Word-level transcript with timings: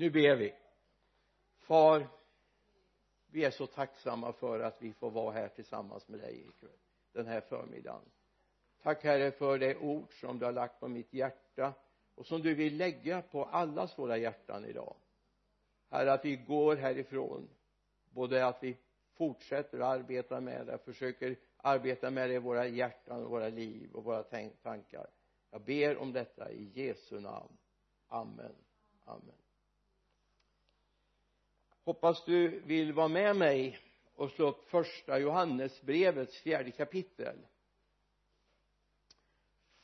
nu 0.00 0.10
ber 0.10 0.36
vi. 0.36 0.54
Far 1.58 2.08
vi 3.26 3.44
är 3.44 3.50
så 3.50 3.66
tacksamma 3.66 4.32
för 4.32 4.60
att 4.60 4.82
vi 4.82 4.92
får 4.92 5.10
vara 5.10 5.32
här 5.32 5.48
tillsammans 5.48 6.08
med 6.08 6.20
dig 6.20 6.48
ikväll 6.48 6.78
den 7.12 7.26
här 7.26 7.40
förmiddagen. 7.40 8.10
Tack 8.82 9.04
herre 9.04 9.30
för 9.30 9.58
det 9.58 9.76
ord 9.76 10.20
som 10.20 10.38
du 10.38 10.44
har 10.44 10.52
lagt 10.52 10.80
på 10.80 10.88
mitt 10.88 11.12
hjärta 11.12 11.74
och 12.14 12.26
som 12.26 12.42
du 12.42 12.54
vill 12.54 12.76
lägga 12.76 13.22
på 13.22 13.44
allas 13.44 13.98
våra 13.98 14.16
hjärtan 14.16 14.64
idag. 14.64 14.96
Herre 15.90 16.12
att 16.12 16.24
vi 16.24 16.36
går 16.36 16.76
härifrån 16.76 17.48
både 18.10 18.46
att 18.46 18.62
vi 18.62 18.76
fortsätter 19.14 19.80
att 19.80 19.98
arbeta 20.00 20.40
med 20.40 20.66
det 20.66 20.78
försöker 20.78 21.36
arbeta 21.56 22.10
med 22.10 22.30
det 22.30 22.34
i 22.34 22.38
våra 22.38 22.66
hjärtan 22.66 23.24
och 23.24 23.30
våra 23.30 23.48
liv 23.48 23.92
och 23.92 24.04
våra 24.04 24.22
tankar. 24.62 25.06
Jag 25.50 25.60
ber 25.64 25.96
om 25.98 26.12
detta 26.12 26.50
i 26.50 26.70
Jesu 26.74 27.20
namn. 27.20 27.56
Amen. 28.08 28.54
Amen 29.04 29.49
hoppas 31.84 32.24
du 32.24 32.60
vill 32.60 32.92
vara 32.92 33.08
med 33.08 33.36
mig 33.36 33.78
och 34.14 34.30
slå 34.30 34.48
upp 34.48 34.70
första 34.70 35.18
Johannesbrevets 35.18 36.40
fjärde 36.40 36.70
kapitel. 36.70 37.36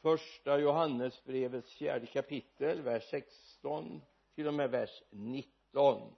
Första 0.03 0.59
Johannesbrevets 0.59 1.75
fjärde 1.75 2.07
kapitel 2.07 2.83
vers 2.83 3.11
16 3.11 4.03
till 4.35 4.47
och 4.49 4.55
med 4.55 4.71
vers 4.71 5.03
19 5.11 6.17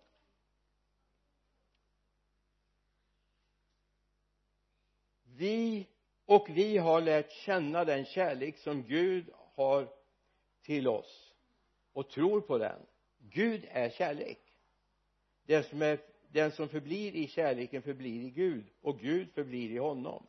vi 5.39 5.87
och 6.25 6.49
vi 6.51 6.79
har 6.79 7.01
lärt 7.01 7.33
känna 7.33 7.85
den 7.85 8.05
kärlek 8.05 8.59
som 8.59 8.83
Gud 8.83 9.31
har 9.55 9.89
till 10.63 10.89
oss 10.89 11.35
och 11.93 12.11
tror 12.11 12.41
på 12.41 12.59
den. 12.59 12.87
Gud 13.19 13.67
är 13.69 13.91
kärlek 13.91 14.48
den 15.49 15.63
som, 15.63 15.83
är, 15.83 15.99
den 16.33 16.51
som 16.53 16.69
förblir 16.69 17.17
i 17.17 17.27
kärleken 17.27 17.83
förblir 17.83 18.23
i 18.23 18.31
Gud 18.31 18.65
och 18.81 18.99
Gud 18.99 19.31
förblir 19.33 19.71
i 19.71 19.79
honom. 19.79 20.27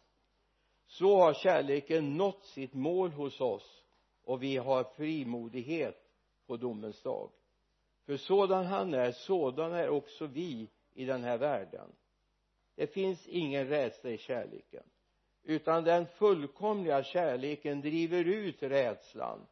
Så 0.88 1.18
har 1.18 1.34
kärleken 1.34 2.18
nått 2.18 2.46
sitt 2.46 2.74
mål 2.74 3.12
hos 3.12 3.42
oss 3.42 3.84
och 4.24 4.44
vi 4.44 4.58
har 4.58 4.84
frimodighet 4.84 6.12
på 6.48 6.58
domens 6.58 7.02
dag. 7.02 7.32
För 8.06 8.18
sådan 8.18 8.66
han 8.66 8.94
är 8.94 9.12
sådan 9.12 9.74
är 9.74 9.90
också 9.90 10.26
vi 10.26 10.70
i 10.94 11.06
den 11.06 11.24
här 11.24 11.38
världen. 11.38 11.92
Det 12.76 12.88
finns 12.88 13.28
ingen 13.28 13.68
rädsla 13.68 14.10
i 14.10 14.18
kärleken 14.18 14.84
utan 15.44 15.84
den 15.84 16.06
fullkomliga 16.08 17.04
kärleken 17.04 17.82
driver 17.82 18.26
ut 18.26 18.64
rädslan. 18.64 19.48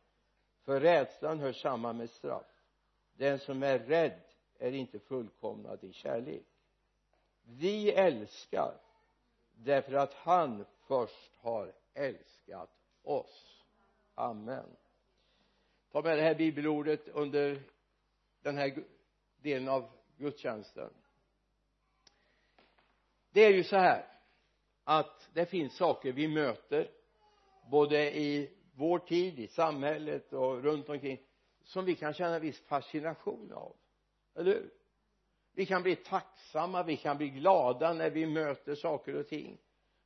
För 0.65 0.79
rädslan 0.79 1.39
hör 1.39 1.53
samman 1.53 1.97
med 1.97 2.09
straff. 2.09 2.47
Den 3.13 3.39
som 3.39 3.63
är 3.63 3.79
rädd 3.79 4.26
är 4.59 4.71
inte 4.71 4.99
fullkomnad 4.99 5.83
i 5.83 5.93
kärlek. 5.93 6.45
Vi 7.43 7.91
älskar 7.91 8.77
därför 9.51 9.93
att 9.93 10.13
han 10.13 10.65
först 10.87 11.35
har 11.37 11.73
älskat 11.93 12.69
oss. 13.03 13.63
Amen. 14.15 14.75
Ta 15.91 16.01
med 16.01 16.17
det 16.17 16.23
här 16.23 16.35
bibelordet 16.35 17.07
under 17.07 17.61
den 18.41 18.57
här 18.57 18.83
delen 19.41 19.67
av 19.67 19.89
gudstjänsten. 20.17 20.93
Det 23.31 23.45
är 23.45 23.53
ju 23.53 23.63
så 23.63 23.75
här 23.77 24.05
att 24.83 25.29
det 25.33 25.45
finns 25.45 25.75
saker 25.75 26.11
vi 26.11 26.27
möter 26.27 26.91
både 27.71 28.17
i 28.17 28.57
vår 28.73 28.99
tid, 28.99 29.39
i 29.39 29.47
samhället 29.47 30.33
och 30.33 30.63
runt 30.63 30.89
omkring 30.89 31.21
som 31.63 31.85
vi 31.85 31.95
kan 31.95 32.13
känna 32.13 32.39
viss 32.39 32.59
fascination 32.59 33.51
av 33.53 33.75
eller 34.37 34.53
hur? 34.53 34.69
Vi 35.53 35.65
kan 35.65 35.83
bli 35.83 35.95
tacksamma, 35.95 36.83
vi 36.83 36.97
kan 36.97 37.17
bli 37.17 37.29
glada 37.29 37.93
när 37.93 38.09
vi 38.09 38.25
möter 38.25 38.75
saker 38.75 39.15
och 39.15 39.27
ting. 39.27 39.57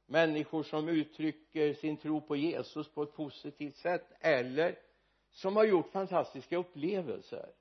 Människor 0.06 0.64
som 0.64 0.90
uttrycker 0.90 1.74
sin 1.74 1.98
tro 1.98 2.22
på 2.22 2.36
Jesus 2.36 2.94
på 2.94 3.04
ett 3.04 3.14
positivt 3.14 3.76
sätt 3.76 4.12
eller 4.20 4.80
som 5.32 5.56
har 5.56 5.64
gjort 5.64 5.92
fantastiska 5.92 6.58
upplevelser. 6.58 7.54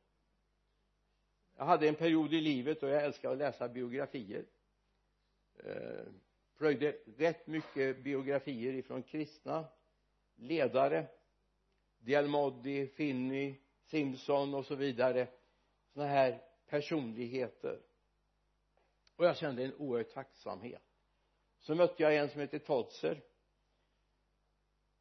Jag 1.57 1.65
hade 1.65 1.89
en 1.89 1.95
period 1.95 2.35
i 2.35 2.41
livet 2.41 2.81
då 2.81 2.89
jag 2.89 3.05
älskade 3.05 3.33
att 3.33 3.39
läsa 3.39 3.69
biografier. 3.69 4.45
Eh, 5.65 6.05
plöjde 6.59 6.97
rätt 7.17 7.47
mycket 7.47 8.05
biografier 8.05 8.73
ifrån 8.73 9.03
kristna 9.03 9.65
ledare. 10.37 11.07
Dialmodi, 11.99 12.87
Finney, 12.87 13.55
Simpson 13.83 14.55
och 14.55 14.67
så 14.67 14.75
vidare. 14.75 15.27
Sådana 15.93 16.11
här 16.11 16.50
personligheter. 16.71 17.81
Och 19.17 19.25
jag 19.25 19.37
kände 19.37 19.65
en 19.65 19.75
oerhörd 19.75 20.11
tacksamhet. 20.11 20.83
Så 21.59 21.75
mötte 21.75 22.03
jag 22.03 22.17
en 22.17 22.29
som 22.29 22.41
hette 22.41 22.59
Todser 22.59 23.23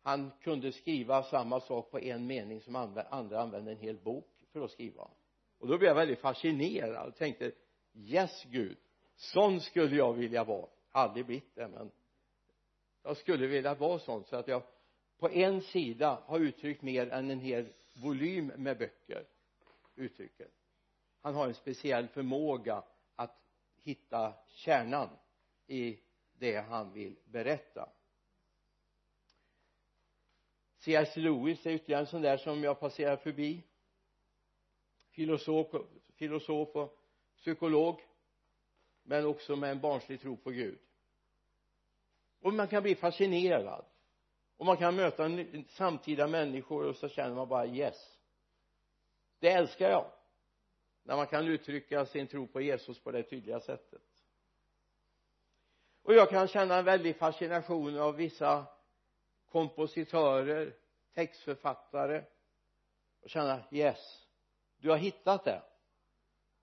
han 0.01 0.31
kunde 0.41 0.71
skriva 0.71 1.23
samma 1.23 1.59
sak 1.59 1.91
på 1.91 1.99
en 1.99 2.27
mening 2.27 2.61
som 2.61 2.75
andra 2.75 3.03
använde 3.39 3.71
en 3.71 3.77
hel 3.77 3.97
bok 3.97 4.45
för 4.51 4.61
att 4.61 4.71
skriva. 4.71 5.07
Och 5.57 5.67
då 5.67 5.77
blev 5.77 5.87
jag 5.87 5.95
väldigt 5.95 6.19
fascinerad 6.19 7.07
och 7.07 7.15
tänkte 7.15 7.51
yes 7.93 8.43
Gud 8.43 8.77
sån 9.15 9.61
skulle 9.61 9.95
jag 9.95 10.13
vilja 10.13 10.43
vara. 10.43 10.67
Aldrig 10.91 11.25
blivit 11.25 11.55
det 11.55 11.67
men 11.67 11.91
jag 13.03 13.17
skulle 13.17 13.47
vilja 13.47 13.75
vara 13.75 13.99
sån. 13.99 14.23
Så 14.23 14.35
att 14.35 14.47
jag 14.47 14.63
på 15.17 15.29
en 15.29 15.61
sida 15.61 16.23
har 16.25 16.39
uttryckt 16.39 16.81
mer 16.81 17.09
än 17.09 17.31
en 17.31 17.39
hel 17.39 17.73
volym 17.93 18.51
med 18.57 18.77
böcker 18.77 19.25
uttrycker 19.95 20.47
han 21.21 21.35
har 21.35 21.47
en 21.47 21.53
speciell 21.53 22.07
förmåga 22.07 22.83
att 23.15 23.43
hitta 23.83 24.33
kärnan 24.47 25.09
i 25.67 25.99
det 26.33 26.55
han 26.55 26.93
vill 26.93 27.15
berätta. 27.25 27.89
C.S. 30.77 31.15
Lewis 31.15 31.65
är 31.65 31.71
ytterligare 31.71 32.01
en 32.01 32.07
sån 32.07 32.21
där 32.21 32.37
som 32.37 32.63
jag 32.63 32.79
passerar 32.79 33.17
förbi. 33.17 33.63
Filosof, 35.09 35.67
filosof 36.13 36.75
och 36.75 36.99
psykolog 37.35 38.01
men 39.03 39.25
också 39.25 39.55
med 39.55 39.71
en 39.71 39.79
barnslig 39.79 40.21
tro 40.21 40.37
på 40.37 40.49
Gud. 40.49 40.79
Och 42.41 42.53
man 42.53 42.67
kan 42.67 42.83
bli 42.83 42.95
fascinerad. 42.95 43.85
Och 44.57 44.65
man 44.65 44.77
kan 44.77 44.95
möta 44.95 45.29
samtida 45.67 46.27
människor 46.27 46.85
och 46.85 46.95
så 46.95 47.09
känner 47.09 47.35
man 47.35 47.47
bara 47.47 47.67
yes. 47.67 48.17
Det 49.39 49.51
älskar 49.51 49.89
jag 49.89 50.11
när 51.09 51.15
man 51.15 51.27
kan 51.27 51.47
uttrycka 51.47 52.05
sin 52.05 52.27
tro 52.27 52.47
på 52.47 52.61
Jesus 52.61 52.99
på 52.99 53.11
det 53.11 53.23
tydliga 53.23 53.59
sättet. 53.59 54.01
Och 56.01 56.13
jag 56.13 56.29
kan 56.29 56.47
känna 56.47 56.77
en 56.77 56.85
väldig 56.85 57.15
fascination 57.15 57.99
av 57.99 58.15
vissa 58.15 58.65
kompositörer 59.45 60.75
textförfattare 61.13 62.25
och 63.21 63.29
känna 63.29 63.63
yes 63.71 64.27
du 64.77 64.89
har 64.89 64.97
hittat 64.97 65.45
det. 65.45 65.63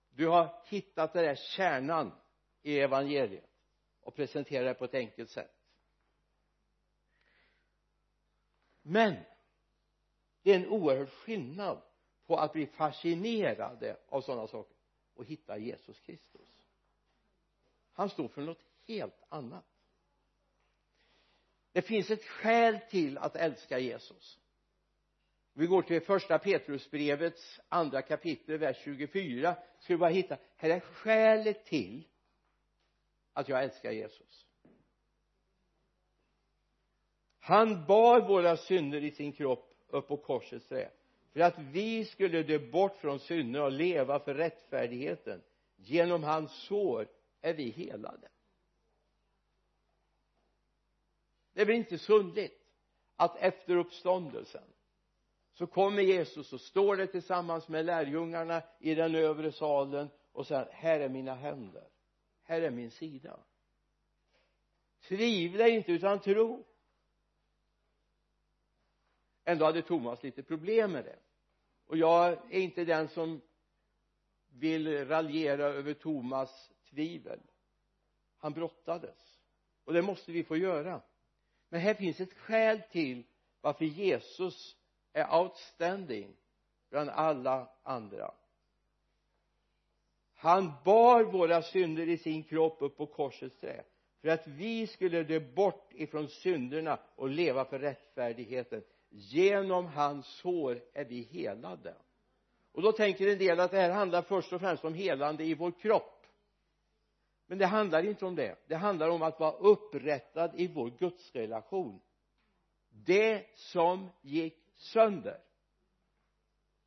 Du 0.09 0.27
har 0.27 0.63
hittat 0.65 1.13
det 1.13 1.21
där 1.21 1.35
kärnan 1.35 2.11
i 2.61 2.79
evangeliet 2.79 3.49
och 4.01 4.15
presenterar 4.15 4.65
det 4.65 4.73
på 4.73 4.85
ett 4.85 4.93
enkelt 4.93 5.29
sätt. 5.29 5.55
Men 8.81 9.15
det 10.41 10.51
är 10.51 10.55
en 10.55 10.67
oerhörd 10.67 11.09
skillnad 11.09 11.81
på 12.27 12.37
att 12.37 12.53
bli 12.53 12.65
fascinerade 12.65 13.97
av 14.09 14.21
sådana 14.21 14.47
saker 14.47 14.75
och 15.13 15.25
hitta 15.25 15.57
Jesus 15.57 15.99
Kristus. 15.99 16.65
Han 17.93 18.09
står 18.09 18.27
för 18.27 18.41
något 18.41 18.63
helt 18.87 19.23
annat. 19.29 19.65
Det 21.71 21.81
finns 21.81 22.09
ett 22.09 22.23
skäl 22.23 22.79
till 22.89 23.17
att 23.17 23.35
älska 23.35 23.79
Jesus. 23.79 24.39
Vi 25.53 25.67
går 25.67 25.81
till 25.81 26.01
första 26.01 26.39
Petrusbrevets 26.39 27.59
andra 27.69 28.01
kapitel 28.01 28.57
vers 28.57 28.77
24 28.83 29.55
ska 29.79 29.93
vi 29.93 29.97
bara 29.97 30.09
hitta 30.09 30.37
här 30.55 30.69
är 30.69 30.79
skälet 30.79 31.65
till 31.65 32.07
att 33.33 33.49
jag 33.49 33.63
älskar 33.63 33.91
Jesus. 33.91 34.45
Han 37.39 37.85
bar 37.85 38.21
våra 38.21 38.57
synder 38.57 39.03
i 39.03 39.11
sin 39.11 39.33
kropp 39.33 39.73
upp 39.87 40.07
på 40.07 40.17
korsets 40.17 40.67
trä 40.67 40.91
för 41.37 41.43
att 41.43 41.59
vi 41.59 42.05
skulle 42.05 42.43
dö 42.43 42.59
bort 42.59 42.97
från 42.97 43.19
synder 43.19 43.61
och 43.63 43.71
leva 43.71 44.19
för 44.19 44.33
rättfärdigheten. 44.33 45.41
Genom 45.75 46.23
hans 46.23 46.51
sår 46.51 47.07
är 47.41 47.53
vi 47.53 47.69
helade. 47.69 48.29
Det 51.53 51.61
är 51.61 51.65
väl 51.65 51.75
inte 51.75 51.97
sundligt 51.97 52.61
att 53.15 53.37
efter 53.37 53.75
uppståndelsen 53.75 54.63
så 55.53 55.67
kommer 55.67 56.01
Jesus 56.01 56.53
och 56.53 56.61
står 56.61 56.95
där 56.95 57.05
tillsammans 57.05 57.67
med 57.67 57.85
lärjungarna 57.85 58.63
i 58.79 58.95
den 58.95 59.15
övre 59.15 59.51
salen 59.51 60.09
och 60.31 60.47
säger 60.47 60.69
här 60.71 60.99
är 60.99 61.09
mina 61.09 61.35
händer. 61.35 61.87
Här 62.43 62.61
är 62.61 62.71
min 62.71 62.91
sida. 62.91 63.39
Tvivla 65.07 65.67
inte 65.67 65.91
utan 65.91 66.19
tro. 66.19 66.65
Ändå 69.43 69.65
hade 69.65 69.81
Thomas 69.81 70.23
lite 70.23 70.43
problem 70.43 70.91
med 70.91 71.05
det 71.05 71.19
och 71.87 71.97
jag 71.97 72.31
är 72.31 72.59
inte 72.59 72.85
den 72.85 73.07
som 73.07 73.41
vill 74.47 75.07
raljera 75.07 75.65
över 75.65 75.93
Thomas 75.93 76.71
tvivel. 76.89 77.39
Han 78.37 78.53
brottades. 78.53 79.39
Och 79.83 79.93
det 79.93 80.01
måste 80.01 80.31
vi 80.31 80.43
få 80.43 80.57
göra. 80.57 81.01
Men 81.69 81.81
här 81.81 81.93
finns 81.93 82.19
ett 82.19 82.33
skäl 82.33 82.81
till 82.91 83.23
varför 83.61 83.85
Jesus 83.85 84.77
är 85.13 85.39
outstanding 85.41 86.35
bland 86.89 87.09
alla 87.09 87.69
andra. 87.83 88.33
Han 90.33 90.73
bar 90.85 91.23
våra 91.23 91.61
synder 91.61 92.09
i 92.09 92.17
sin 92.17 92.43
kropp 92.43 92.77
upp 92.81 92.97
på 92.97 93.05
korsets 93.05 93.57
trä 93.57 93.83
för 94.21 94.27
att 94.27 94.47
vi 94.47 94.87
skulle 94.87 95.23
dö 95.23 95.39
bort 95.39 95.93
ifrån 95.93 96.27
synderna 96.27 96.99
och 97.15 97.29
leva 97.29 97.65
för 97.65 97.79
rättfärdigheten 97.79 98.83
genom 99.09 99.85
hans 99.85 100.27
sår 100.27 100.81
är 100.93 101.05
vi 101.05 101.21
helade. 101.21 101.95
Och 102.71 102.81
då 102.81 102.91
tänker 102.91 103.27
en 103.27 103.37
del 103.37 103.59
att 103.59 103.71
det 103.71 103.77
här 103.77 103.89
handlar 103.89 104.21
först 104.21 104.53
och 104.53 104.61
främst 104.61 104.85
om 104.85 104.93
helande 104.93 105.43
i 105.43 105.53
vår 105.53 105.71
kropp. 105.71 106.25
Men 107.45 107.57
det 107.57 107.65
handlar 107.65 108.05
inte 108.05 108.25
om 108.25 108.35
det. 108.35 108.55
Det 108.67 108.75
handlar 108.75 109.09
om 109.09 109.21
att 109.21 109.39
vara 109.39 109.51
upprättad 109.51 110.51
i 110.55 110.67
vår 110.67 110.89
gudsrelation. 110.89 112.01
Det 112.89 113.45
som 113.55 114.09
gick 114.21 114.73
sönder. 114.75 115.41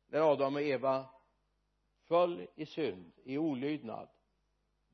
När 0.07 0.31
Adam 0.31 0.55
och 0.55 0.61
Eva 0.61 1.05
föll 2.07 2.47
i 2.55 2.65
synd, 2.65 3.13
i 3.23 3.37
olydnad 3.37 4.09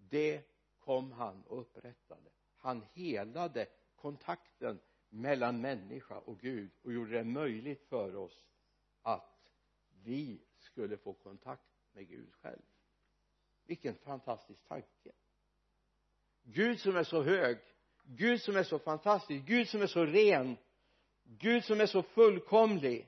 det 0.10 0.42
kom 0.80 1.12
han 1.12 1.44
och 1.44 1.60
upprättade. 1.60 2.30
Han 2.58 2.86
helade 2.94 3.68
kontakten 3.96 4.80
mellan 5.10 5.62
människa 5.62 6.18
och 6.18 6.40
Gud 6.40 6.72
och 6.82 6.94
gjorde 6.94 7.12
det 7.12 7.24
möjligt 7.24 7.84
för 7.84 8.16
oss 8.16 8.46
att 9.02 9.52
vi 10.04 10.42
skulle 10.58 10.98
få 10.98 11.14
kontakt 11.14 11.64
med 11.92 12.08
Gud 12.08 12.34
själv. 12.34 12.62
Vilken 13.66 13.96
fantastisk 13.96 14.68
tanke. 14.68 15.12
Gud 16.44 16.80
som 16.80 16.96
är 16.96 17.04
så 17.04 17.24
hög 17.24 17.58
Gud 18.04 18.42
som 18.42 18.56
är 18.56 18.64
så 18.64 18.80
fantastisk 18.80 19.46
Gud 19.46 19.68
som 19.68 19.82
är 19.82 19.88
så 19.88 20.06
ren 20.06 20.58
Gud 21.24 21.64
som 21.64 21.82
är 21.82 21.86
så 21.86 22.04
fullkomlig 22.04 23.08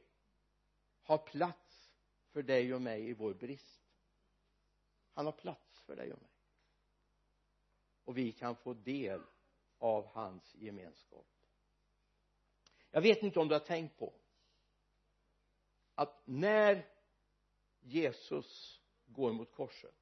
har 1.02 1.18
plats 1.18 1.92
för 2.31 2.44
dig 2.44 2.74
och 2.74 2.81
mig 2.81 3.10
i 3.10 3.13
vår 3.13 3.34
brist. 3.34 3.81
Han 5.13 5.25
har 5.25 5.34
plats 5.34 5.81
för 5.81 5.95
dig 5.95 6.13
och 6.13 6.22
mig. 6.22 6.31
Och 8.04 8.18
vi 8.18 8.31
kan 8.31 8.56
få 8.56 8.74
del 8.74 9.22
av 9.78 10.07
hans 10.07 10.56
gemenskap 10.56 11.28
jag 12.92 13.02
vet 13.02 13.24
inte 13.24 13.40
om 13.40 13.48
du 13.48 13.56
har 13.56 13.60
tänkt 13.60 13.98
på 13.98 14.14
att 15.96 16.22
när 16.26 16.86
Jesus 17.80 18.82
går 19.06 19.32
mot 19.32 19.52
korset 19.52 19.96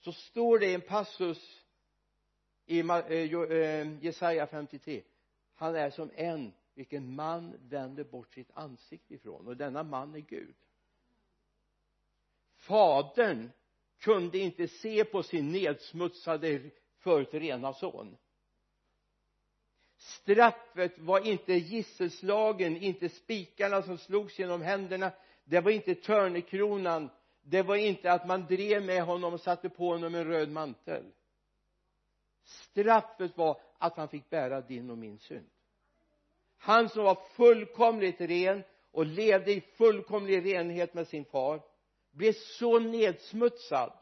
så 0.00 0.12
står 0.12 0.58
det 0.58 0.66
i 0.66 0.74
en 0.74 0.80
passus 0.80 1.64
i 2.66 2.80
eh, 2.80 2.96
eh, 2.96 4.04
Jesaja 4.04 4.46
53 4.46 5.02
han 5.54 5.76
är 5.76 5.90
som 5.90 6.10
en 6.14 6.52
vilken 6.74 7.14
man 7.14 7.56
vänder 7.68 8.04
bort 8.04 8.34
sitt 8.34 8.50
ansikte 8.54 9.14
ifrån 9.14 9.46
och 9.46 9.56
denna 9.56 9.82
man 9.82 10.14
är 10.14 10.18
Gud. 10.18 10.54
Fadern 12.56 13.50
kunde 13.98 14.38
inte 14.38 14.68
se 14.68 15.04
på 15.04 15.22
sin 15.22 15.52
nedsmutsade 15.52 16.70
förut 16.98 17.34
rena 17.34 17.72
son 17.72 18.16
straffet 19.98 20.98
var 20.98 21.26
inte 21.26 21.52
gisselslagen 21.52 22.76
inte 22.76 23.08
spikarna 23.08 23.82
som 23.82 23.98
slogs 23.98 24.38
genom 24.38 24.62
händerna. 24.62 25.12
Det 25.44 25.60
var 25.60 25.70
inte 25.70 25.94
törnekronan. 25.94 27.10
Det 27.42 27.62
var 27.62 27.76
inte 27.76 28.12
att 28.12 28.26
man 28.26 28.46
drev 28.46 28.82
med 28.84 29.02
honom 29.02 29.34
och 29.34 29.40
satte 29.40 29.68
på 29.68 29.88
honom 29.88 30.14
en 30.14 30.24
röd 30.24 30.50
mantel. 30.50 31.04
Straffet 32.44 33.36
var 33.36 33.60
att 33.78 33.96
han 33.96 34.08
fick 34.08 34.30
bära 34.30 34.60
din 34.60 34.90
och 34.90 34.98
min 34.98 35.18
synd. 35.18 35.50
Han 36.56 36.88
som 36.88 37.04
var 37.04 37.14
fullkomligt 37.14 38.20
ren 38.20 38.64
och 38.90 39.06
levde 39.06 39.52
i 39.52 39.60
fullkomlig 39.60 40.54
renhet 40.54 40.94
med 40.94 41.08
sin 41.08 41.24
far 41.24 41.62
blev 42.10 42.32
så 42.32 42.78
nedsmutsad 42.78 43.92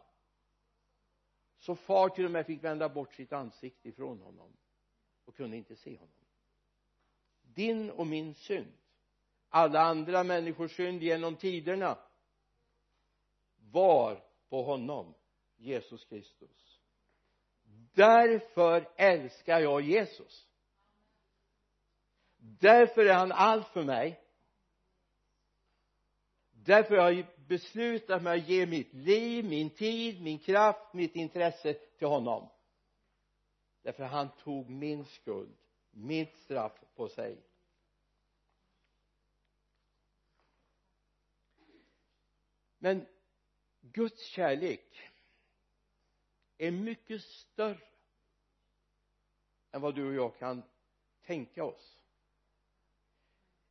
så 1.59 1.75
far 1.75 2.09
till 2.09 2.25
och 2.25 2.31
med 2.31 2.47
fick 2.47 2.65
vända 2.65 2.89
bort 2.89 3.15
sitt 3.15 3.33
ansikte 3.33 3.89
ifrån 3.89 4.21
honom 4.21 4.57
och 5.27 5.37
kunde 5.37 5.57
inte 5.57 5.77
se 5.77 5.97
honom. 5.97 6.15
Din 7.43 7.91
och 7.91 8.07
min 8.07 8.35
synd 8.35 8.73
alla 9.57 9.81
andra 9.81 10.25
människors 10.25 10.77
synd 10.77 11.03
genom 11.03 11.37
tiderna 11.37 11.99
var 13.73 14.25
på 14.49 14.63
honom 14.63 15.15
Jesus 15.57 16.05
Kristus. 16.05 16.81
Därför 17.95 18.89
älskar 18.97 19.61
jag 19.61 19.83
Jesus. 19.83 20.49
Därför 22.37 23.05
är 23.05 23.15
han 23.15 23.33
allt 23.33 23.69
för 23.69 23.83
mig. 23.83 24.21
Därför 26.51 26.97
har 26.97 27.11
jag 27.11 27.27
beslutat 27.37 28.23
mig 28.23 28.41
att 28.41 28.49
ge 28.49 28.67
mitt 28.67 28.95
liv, 28.95 29.45
min 29.45 29.71
tid, 29.71 30.23
min 30.23 30.39
kraft, 30.39 30.95
mitt 30.95 31.17
intresse 31.17 31.75
till 31.75 32.09
honom 32.09 32.49
därför 33.87 34.05
han 34.05 34.29
tog 34.39 34.71
min 34.71 35.05
skuld 35.05 35.57
mitt 35.91 36.37
straff 36.37 36.85
på 36.95 37.09
sig. 37.09 37.37
Men 42.79 43.07
Guds 43.81 44.23
kärlek 44.23 45.01
är 46.59 46.71
mycket 46.71 47.23
större 47.23 47.81
än 49.73 49.81
vad 49.81 49.95
du 49.95 50.09
och 50.09 50.15
jag 50.15 50.39
kan 50.39 50.63
tänka 51.23 51.65
oss. 51.65 52.03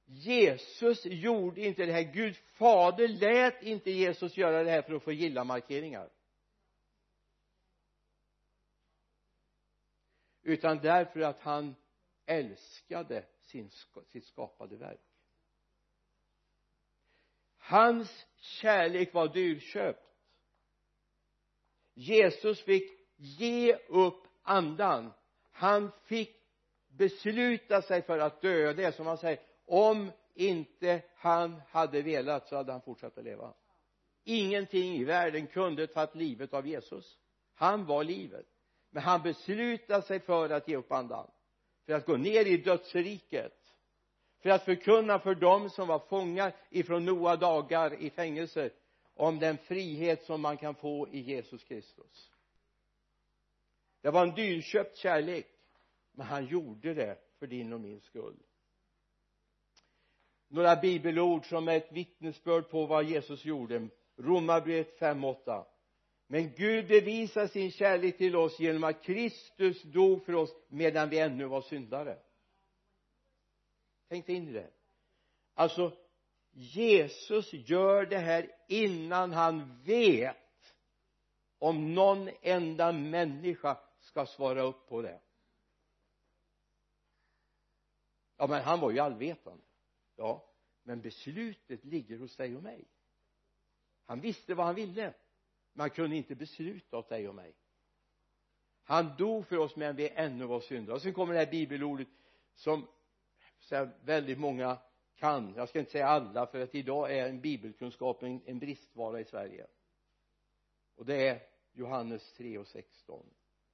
Jesus 0.05 1.05
gjorde 1.05 1.61
inte 1.61 1.85
det 1.85 1.93
här. 1.93 2.13
Gud 2.13 2.35
fader 2.35 3.07
lät 3.07 3.63
inte 3.63 3.91
Jesus 3.91 4.37
göra 4.37 4.63
det 4.63 4.71
här 4.71 4.81
för 4.81 4.93
att 4.93 5.03
få 5.03 5.11
gilla 5.11 5.43
markeringar. 5.43 6.09
Utan 10.45 10.77
därför 10.77 11.19
att 11.19 11.39
han 11.39 11.75
älskade 12.25 13.25
sin, 13.41 13.69
sitt 14.07 14.25
skapade 14.25 14.75
verk. 14.75 15.01
Hans 17.57 18.25
kärlek 18.35 19.13
var 19.13 19.27
dyrköpt. 19.27 20.05
Jesus 21.93 22.63
fick 22.63 22.91
ge 23.15 23.75
upp 23.75 24.27
andan. 24.43 25.11
Han 25.51 25.91
fick 26.03 26.35
besluta 26.87 27.81
sig 27.81 28.01
för 28.01 28.19
att 28.19 28.41
dö 28.41 28.73
det 28.73 28.83
är 28.83 28.91
som 28.91 29.07
han 29.07 29.17
säger 29.17 29.39
om 29.65 30.11
inte 30.33 31.01
han 31.15 31.61
hade 31.69 32.01
velat 32.01 32.47
så 32.47 32.55
hade 32.55 32.71
han 32.71 32.81
fortsatt 32.81 33.17
att 33.17 33.23
leva. 33.23 33.53
Ingenting 34.23 34.95
i 34.95 35.03
världen 35.03 35.47
kunde 35.47 35.87
tagit 35.87 36.15
livet 36.15 36.53
av 36.53 36.67
Jesus. 36.67 37.17
Han 37.53 37.85
var 37.85 38.03
livet 38.03 38.54
men 38.95 39.03
han 39.03 39.21
beslutade 39.21 40.01
sig 40.01 40.19
för 40.19 40.49
att 40.49 40.67
ge 40.67 40.75
upp 40.75 40.91
andan. 40.91 41.31
För 41.85 41.93
att 41.93 42.05
gå 42.05 42.17
ner 42.17 42.45
i 42.45 42.57
dödsriket. 42.57 43.75
För 44.41 44.49
att 44.49 44.65
förkunna 44.65 45.19
för 45.19 45.35
dem 45.35 45.69
som 45.69 45.87
var 45.87 45.99
fångar 45.99 46.55
ifrån 46.69 47.05
Noa 47.05 47.35
dagar 47.35 47.93
i 47.93 48.09
fängelser 48.09 48.71
om 49.13 49.39
den 49.39 49.57
frihet 49.57 50.23
som 50.23 50.41
man 50.41 50.57
kan 50.57 50.75
få 50.75 51.07
i 51.07 51.19
Jesus 51.19 51.63
Kristus. 51.63 52.31
Det 54.01 54.09
var 54.09 54.23
en 54.23 54.35
dyrköpt 54.35 54.97
kärlek 54.97 55.47
men 56.11 56.27
han 56.27 56.45
gjorde 56.45 56.93
det 56.93 57.17
för 57.39 57.47
din 57.47 57.73
och 57.73 57.81
min 57.81 58.01
skull. 58.01 58.39
Några 60.47 60.75
bibelord 60.75 61.49
som 61.49 61.67
är 61.67 61.77
ett 61.77 61.91
vittnesbörd 61.91 62.69
på 62.69 62.85
vad 62.85 63.03
Jesus 63.03 63.45
gjorde. 63.45 63.87
Romarbrevet 64.17 64.99
5.8 64.99 65.65
men 66.27 66.53
Gud 66.55 66.87
bevisar 66.87 67.47
sin 67.47 67.71
kärlek 67.71 68.17
till 68.17 68.35
oss 68.35 68.59
genom 68.59 68.83
att 68.83 69.03
Kristus 69.03 69.83
dog 69.83 70.25
för 70.25 70.35
oss 70.35 70.55
medan 70.67 71.09
vi 71.09 71.19
ännu 71.19 71.45
var 71.45 71.61
syndare. 71.61 72.19
Tänk 74.07 74.25
dig 74.25 74.35
in 74.35 74.49
i 74.49 74.51
det. 74.51 74.71
Alltså 75.53 75.97
Jesus 76.51 77.53
gör 77.53 78.05
det 78.05 78.17
här 78.17 78.51
innan 78.67 79.31
han 79.31 79.81
vet 79.83 80.37
om 81.59 81.93
någon 81.93 82.29
enda 82.41 82.91
människa 82.91 83.77
ska 83.99 84.25
svara 84.25 84.61
upp 84.61 84.87
på 84.87 85.01
det. 85.01 85.21
Ja 88.37 88.47
men 88.47 88.63
han 88.63 88.79
var 88.79 88.91
ju 88.91 88.99
allvetande. 88.99 89.63
Ja 90.15 90.49
men 90.83 91.01
beslutet 91.01 91.85
ligger 91.85 92.17
hos 92.17 92.35
dig 92.35 92.55
och 92.55 92.63
mig. 92.63 92.85
Han 94.05 94.21
visste 94.21 94.53
vad 94.53 94.65
han 94.65 94.75
ville 94.75 95.13
man 95.75 95.89
kunde 95.89 96.15
inte 96.15 96.35
besluta 96.35 96.97
åt 96.97 97.09
dig 97.09 97.29
och 97.29 97.35
mig. 97.35 97.53
Han 98.83 99.15
dog 99.17 99.47
för 99.47 99.57
oss 99.57 99.75
medan 99.75 99.95
vi 99.95 100.09
ännu 100.09 100.45
var 100.45 100.59
syndare 100.59 100.95
och 100.95 101.01
sen 101.01 101.13
kommer 101.13 101.33
det 101.33 101.39
här 101.39 101.51
bibelordet 101.51 102.07
som 102.55 102.87
väldigt 104.01 104.39
många 104.39 104.77
kan. 105.15 105.53
Jag 105.55 105.69
ska 105.69 105.79
inte 105.79 105.91
säga 105.91 106.07
alla 106.07 106.47
för 106.47 106.59
att 106.59 106.75
idag 106.75 107.17
är 107.17 107.29
en 107.29 107.41
bibelkunskap 107.41 108.23
en, 108.23 108.41
en 108.45 108.59
bristvara 108.59 109.19
i 109.19 109.25
Sverige. 109.25 109.67
Och 110.95 111.05
det 111.05 111.27
är 111.27 111.41
Johannes 111.73 112.33
3 112.33 112.57
och 112.57 112.67
16 112.67 113.25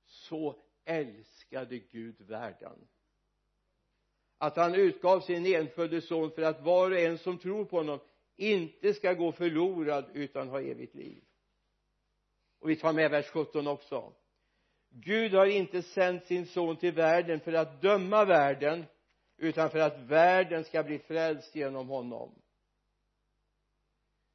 så 0.06 0.62
älskade 0.86 1.80
Gud 1.80 2.22
världen 2.22 2.88
att 4.42 4.56
han 4.56 4.76
utgav 4.76 5.20
sin 5.20 5.46
enfödde 5.46 6.02
son 6.02 6.32
för 6.32 6.42
att 6.42 6.62
var 6.62 6.92
och 6.92 6.98
en 6.98 7.18
som 7.18 7.38
tror 7.38 7.66
på 7.66 7.78
honom 7.78 8.00
inte 8.36 8.94
ska 8.94 9.14
gå 9.14 9.32
förlorad 9.32 10.06
utan 10.14 10.50
ha 10.50 10.62
evigt 10.62 10.96
liv 10.96 11.24
och 12.62 12.70
vi 12.70 12.76
tar 12.76 12.94
med 12.94 13.12
vers 13.12 13.30
17 13.30 13.68
också. 13.68 14.14
Gud 14.90 15.34
har 15.34 15.46
inte 15.46 15.82
sänt 15.82 16.26
sin 16.26 16.46
son 16.46 16.78
till 16.78 16.94
världen 16.94 17.40
för 17.40 17.54
att 17.54 17.82
döma 17.82 18.26
världen 18.26 18.86
utan 19.38 19.70
för 19.70 19.80
att 19.80 20.00
världen 20.00 20.64
ska 20.64 20.84
bli 20.84 21.00
frälst 21.00 21.56
genom 21.56 21.88
honom. 21.88 22.42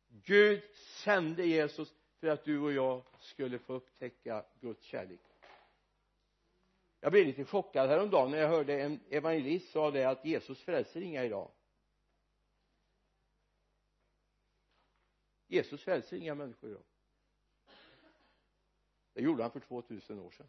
Gud 0.09 0.62
sände 1.04 1.47
Jesus 1.47 1.95
för 2.21 2.26
att 2.26 2.45
du 2.45 2.61
och 2.61 2.73
jag 2.73 3.02
skulle 3.21 3.59
få 3.59 3.73
upptäcka 3.73 4.45
Guds 4.61 4.85
kärlek. 4.85 5.21
Jag 7.00 7.12
blev 7.12 7.26
lite 7.26 7.45
chockad 7.45 7.88
häromdagen 7.88 8.30
när 8.30 8.38
jag 8.38 8.49
hörde 8.49 8.80
en 8.80 9.00
evangelist 9.11 9.71
sa 9.71 9.90
det 9.90 10.04
att 10.04 10.25
Jesus 10.25 10.61
frälser 10.61 11.00
inga 11.00 11.25
idag. 11.25 11.50
Jesus 15.47 15.85
frälser 15.85 16.16
inga 16.16 16.35
människor 16.35 16.71
idag 16.71 16.83
det 19.16 19.23
gjorde 19.23 19.42
han 19.42 19.52
för 19.52 19.61
2000 19.61 20.18
år 20.18 20.30
sedan. 20.30 20.49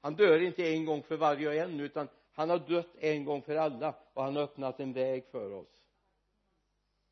Han 0.00 0.16
dör 0.16 0.40
inte 0.40 0.68
en 0.68 0.84
gång 0.84 1.02
för 1.02 1.16
varje 1.16 1.48
och 1.48 1.54
en 1.54 1.80
utan 1.80 2.08
han 2.32 2.50
har 2.50 2.58
dött 2.58 2.96
en 2.98 3.24
gång 3.24 3.42
för 3.42 3.56
alla 3.56 3.94
och 4.12 4.22
han 4.22 4.36
har 4.36 4.42
öppnat 4.42 4.80
en 4.80 4.92
väg 4.92 5.26
för 5.26 5.50
oss. 5.50 5.68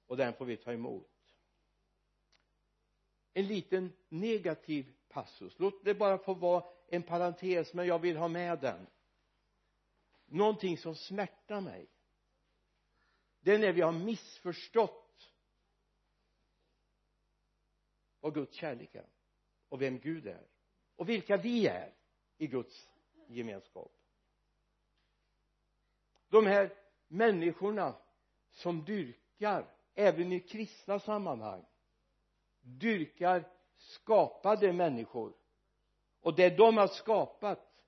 Och 0.07 0.17
den 0.17 0.35
får 0.35 0.45
vi 0.45 0.57
ta 0.57 0.73
emot. 0.73 1.11
En 3.33 3.47
liten 3.47 3.93
negativ 4.09 4.95
passus. 5.09 5.59
Låt 5.59 5.85
det 5.85 5.95
bara 5.95 6.19
få 6.19 6.35
vara 6.35 6.65
en 6.89 7.03
parentes 7.03 7.75
men 7.75 7.87
jag 7.87 7.99
vill 7.99 8.17
ha 8.17 8.29
med 8.29 8.61
den. 8.61 8.87
Någonting 10.27 10.79
som 10.79 10.95
smärtar 10.95 11.61
mig. 11.61 11.89
Det 13.41 13.55
är 13.55 13.59
när 13.59 13.73
vi 13.73 13.81
har 13.81 13.93
missförstått 13.93 15.33
vad 18.21 18.35
Guds 18.35 18.55
kärlek 18.55 18.95
är 18.95 19.20
och 19.71 19.83
vem 19.83 19.99
Gud 19.99 20.27
är. 20.27 20.47
Och 20.97 21.09
vilka 21.09 21.37
vi 21.37 21.67
är 21.67 21.95
i 22.39 22.47
Guds 22.47 22.91
gemenskap. 23.27 23.93
De 26.29 26.47
här 26.47 26.75
människorna 27.09 27.95
som 28.50 28.85
dyrkar 28.85 29.75
även 29.95 30.33
i 30.33 30.41
kristna 30.41 30.99
sammanhang 30.99 31.65
dyrkar 32.61 33.49
skapade 33.77 34.73
människor. 34.73 35.33
Och 36.21 36.37
det 36.37 36.50
de 36.50 36.77
har 36.77 36.89
skapat 36.89 37.85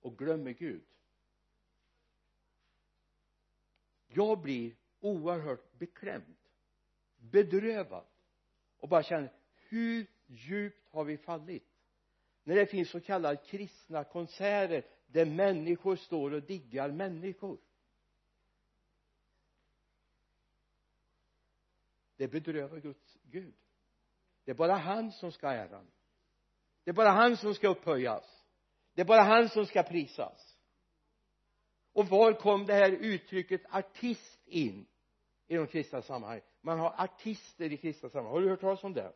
och 0.00 0.18
glömmer 0.18 0.50
Gud. 0.50 0.84
Jag 4.06 4.40
blir 4.40 4.76
oerhört 5.00 5.72
beklämd 5.72 6.36
bedrövad 7.16 8.06
och 8.78 8.88
bara 8.88 9.02
känner 9.02 9.32
hur 9.54 10.06
djupt 10.30 10.88
har 10.90 11.04
vi 11.04 11.18
fallit. 11.18 11.66
När 12.44 12.54
det 12.54 12.66
finns 12.66 12.90
så 12.90 13.00
kallade 13.00 13.36
kristna 13.36 14.04
konserter 14.04 14.86
där 15.06 15.24
människor 15.24 15.96
står 15.96 16.32
och 16.32 16.42
diggar 16.42 16.90
människor. 16.90 17.58
Det 22.16 22.28
bedrövar 22.28 22.78
Guds 22.78 23.16
Gud. 23.22 23.54
Det 24.44 24.50
är 24.50 24.54
bara 24.54 24.74
han 24.74 25.12
som 25.12 25.32
ska 25.32 25.46
ha 25.46 25.54
äran. 25.54 25.86
Det 26.84 26.90
är 26.90 26.94
bara 26.94 27.10
han 27.10 27.36
som 27.36 27.54
ska 27.54 27.68
upphöjas. 27.68 28.44
Det 28.94 29.00
är 29.00 29.06
bara 29.06 29.22
han 29.22 29.48
som 29.48 29.66
ska 29.66 29.82
prisas. 29.82 30.58
Och 31.92 32.06
var 32.06 32.32
kom 32.32 32.66
det 32.66 32.74
här 32.74 32.90
uttrycket 32.90 33.62
artist 33.74 34.40
in 34.46 34.86
i 35.46 35.56
de 35.56 35.66
kristna 35.66 36.02
sammanhangen? 36.02 36.44
Man 36.60 36.78
har 36.78 36.94
artister 36.98 37.72
i 37.72 37.76
kristna 37.76 38.10
sammanhang. 38.10 38.32
Har 38.32 38.40
du 38.40 38.48
hört 38.48 38.60
talas 38.60 38.84
om 38.84 38.92
det? 38.92 39.12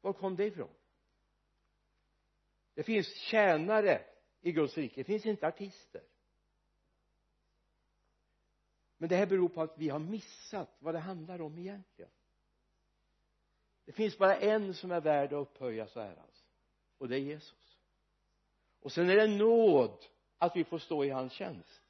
Var 0.00 0.12
kom 0.12 0.36
det 0.36 0.44
ifrån? 0.44 0.70
Det 2.74 2.82
finns 2.82 3.14
tjänare 3.16 4.04
i 4.40 4.52
Guds 4.52 4.76
rike. 4.76 5.00
Det 5.00 5.04
finns 5.04 5.26
inte 5.26 5.48
artister. 5.48 6.02
Men 8.96 9.08
det 9.08 9.16
här 9.16 9.26
beror 9.26 9.48
på 9.48 9.62
att 9.62 9.78
vi 9.78 9.88
har 9.88 9.98
missat 9.98 10.76
vad 10.78 10.94
det 10.94 10.98
handlar 10.98 11.40
om 11.40 11.58
egentligen. 11.58 12.10
Det 13.84 13.92
finns 13.92 14.18
bara 14.18 14.36
en 14.36 14.74
som 14.74 14.90
är 14.90 15.00
värd 15.00 15.32
att 15.32 15.48
upphöjas 15.48 15.96
och 15.96 16.02
äras 16.02 16.18
alltså. 16.18 16.44
och 16.98 17.08
det 17.08 17.16
är 17.16 17.20
Jesus. 17.20 17.78
Och 18.80 18.92
sen 18.92 19.10
är 19.10 19.16
det 19.16 19.26
nåd 19.26 20.04
att 20.38 20.56
vi 20.56 20.64
får 20.64 20.78
stå 20.78 21.04
i 21.04 21.10
hans 21.10 21.32
tjänst. 21.32 21.82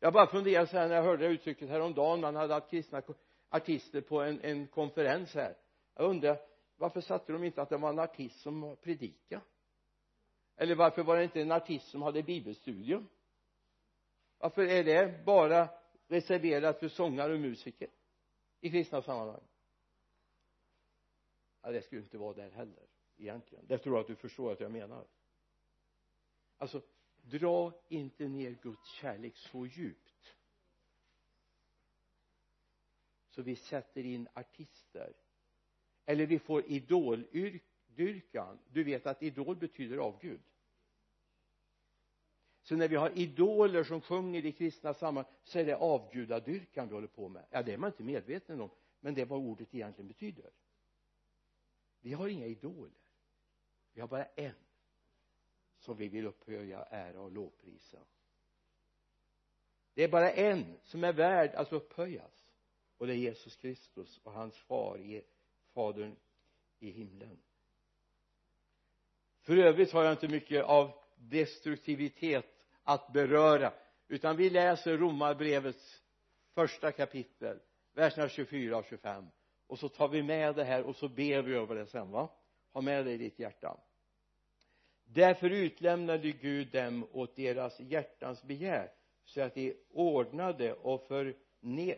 Jag 0.00 0.12
bara 0.12 0.26
funderar 0.26 0.66
så 0.66 0.76
här 0.76 0.88
när 0.88 0.94
jag 0.94 1.02
hörde 1.02 1.28
det 1.28 1.32
uttrycket 1.32 1.68
häromdagen. 1.68 2.20
Man 2.20 2.36
hade 2.36 2.54
haft 2.54 2.70
kristna 2.70 3.02
artister 3.48 4.00
på 4.00 4.20
en, 4.20 4.40
en 4.40 4.66
konferens 4.66 5.34
här. 5.34 5.56
Jag 5.94 6.10
undrar 6.10 6.38
varför 6.78 7.00
satte 7.00 7.32
de 7.32 7.44
inte 7.44 7.62
att 7.62 7.68
det 7.68 7.76
var 7.76 7.88
en 7.88 7.98
artist 7.98 8.40
som 8.40 8.76
predikade? 8.82 9.42
Eller 10.56 10.74
varför 10.74 11.02
var 11.02 11.16
det 11.16 11.24
inte 11.24 11.40
en 11.40 11.52
artist 11.52 11.88
som 11.88 12.02
hade 12.02 12.22
bibelstudium 12.22 13.08
varför 14.38 14.62
är 14.62 14.84
det 14.84 15.24
bara 15.24 15.68
reserverat 16.06 16.78
för 16.78 16.88
sångare 16.88 17.32
och 17.34 17.40
musiker 17.40 17.90
i 18.60 18.70
kristna 18.70 19.02
sammanhang? 19.02 19.44
Ja 21.62 21.70
det 21.70 21.82
skulle 21.82 22.00
inte 22.00 22.18
vara 22.18 22.34
där 22.34 22.50
heller 22.50 22.86
egentligen. 23.16 23.66
Det 23.66 23.78
tror 23.78 23.94
jag 23.94 24.00
att 24.00 24.06
du 24.06 24.16
förstår 24.16 24.52
att 24.52 24.60
jag 24.60 24.72
menar. 24.72 25.06
Alltså 26.56 26.82
dra 27.22 27.72
inte 27.88 28.28
ner 28.28 28.50
Guds 28.62 28.90
kärlek 28.90 29.36
så 29.36 29.66
djupt 29.66 30.34
så 33.28 33.42
vi 33.42 33.56
sätter 33.56 34.04
in 34.04 34.28
artister 34.34 35.12
eller 36.08 36.26
vi 36.26 36.38
får 36.38 36.64
idoldyrkan 36.66 38.58
du 38.68 38.84
vet 38.84 39.06
att 39.06 39.22
idol 39.22 39.56
betyder 39.56 39.98
avgud. 39.98 40.40
Så 42.62 42.76
när 42.76 42.88
vi 42.88 42.96
har 42.96 43.18
idoler 43.18 43.84
som 43.84 44.00
sjunger 44.00 44.46
i 44.46 44.52
kristna 44.52 44.94
sammanhang 44.94 45.32
så 45.44 45.58
är 45.58 45.64
det 45.64 45.76
avgudadyrkan 45.76 46.88
vi 46.88 46.94
håller 46.94 47.08
på 47.08 47.28
med. 47.28 47.44
Ja 47.50 47.62
det 47.62 47.72
är 47.72 47.76
man 47.78 47.90
inte 47.90 48.02
medveten 48.02 48.60
om 48.60 48.70
men 49.00 49.14
det 49.14 49.20
är 49.20 49.26
vad 49.26 49.38
ordet 49.38 49.74
egentligen 49.74 50.08
betyder. 50.08 50.50
Vi 52.00 52.12
har 52.12 52.28
inga 52.28 52.46
idoler. 52.46 52.92
Vi 53.92 54.00
har 54.00 54.08
bara 54.08 54.24
en 54.24 54.54
som 55.78 55.96
vi 55.96 56.08
vill 56.08 56.26
upphöja, 56.26 56.84
ära 56.84 57.20
och 57.20 57.32
lovprisa. 57.32 57.98
Det 59.94 60.04
är 60.04 60.08
bara 60.08 60.32
en 60.32 60.78
som 60.82 61.04
är 61.04 61.12
värd 61.12 61.54
att 61.54 61.72
upphöjas. 61.72 62.52
Och 62.98 63.06
det 63.06 63.12
är 63.12 63.16
Jesus 63.16 63.56
Kristus 63.56 64.20
och 64.22 64.32
hans 64.32 64.56
far 64.56 64.98
fadern 65.78 66.16
i 66.80 66.90
himlen. 66.90 67.38
För 69.40 69.56
övrigt 69.56 69.92
har 69.92 70.04
jag 70.04 70.12
inte 70.12 70.28
mycket 70.28 70.64
av 70.64 70.92
destruktivitet 71.16 72.46
att 72.82 73.12
beröra 73.12 73.72
utan 74.08 74.36
vi 74.36 74.50
läser 74.50 74.96
romarbrevets 74.98 76.02
första 76.54 76.92
kapitel 76.92 77.58
verserna 77.94 78.28
24 78.28 78.76
och 78.76 78.84
25 78.84 79.26
och 79.66 79.78
så 79.78 79.88
tar 79.88 80.08
vi 80.08 80.22
med 80.22 80.54
det 80.54 80.64
här 80.64 80.82
och 80.82 80.96
så 80.96 81.08
ber 81.08 81.42
vi 81.42 81.54
över 81.54 81.74
det 81.74 81.86
sen 81.86 82.10
va? 82.10 82.28
Ha 82.72 82.80
med 82.80 83.04
det 83.04 83.12
i 83.12 83.18
ditt 83.18 83.38
hjärta. 83.38 83.76
Därför 85.04 85.50
utlämnade 85.50 86.30
Gud 86.30 86.72
dem 86.72 87.06
åt 87.12 87.36
deras 87.36 87.80
hjärtans 87.80 88.42
begär 88.42 88.92
så 89.24 89.40
att 89.40 89.54
de 89.54 89.74
ordnade 89.90 90.72
och 90.72 91.08
förne 91.08 91.94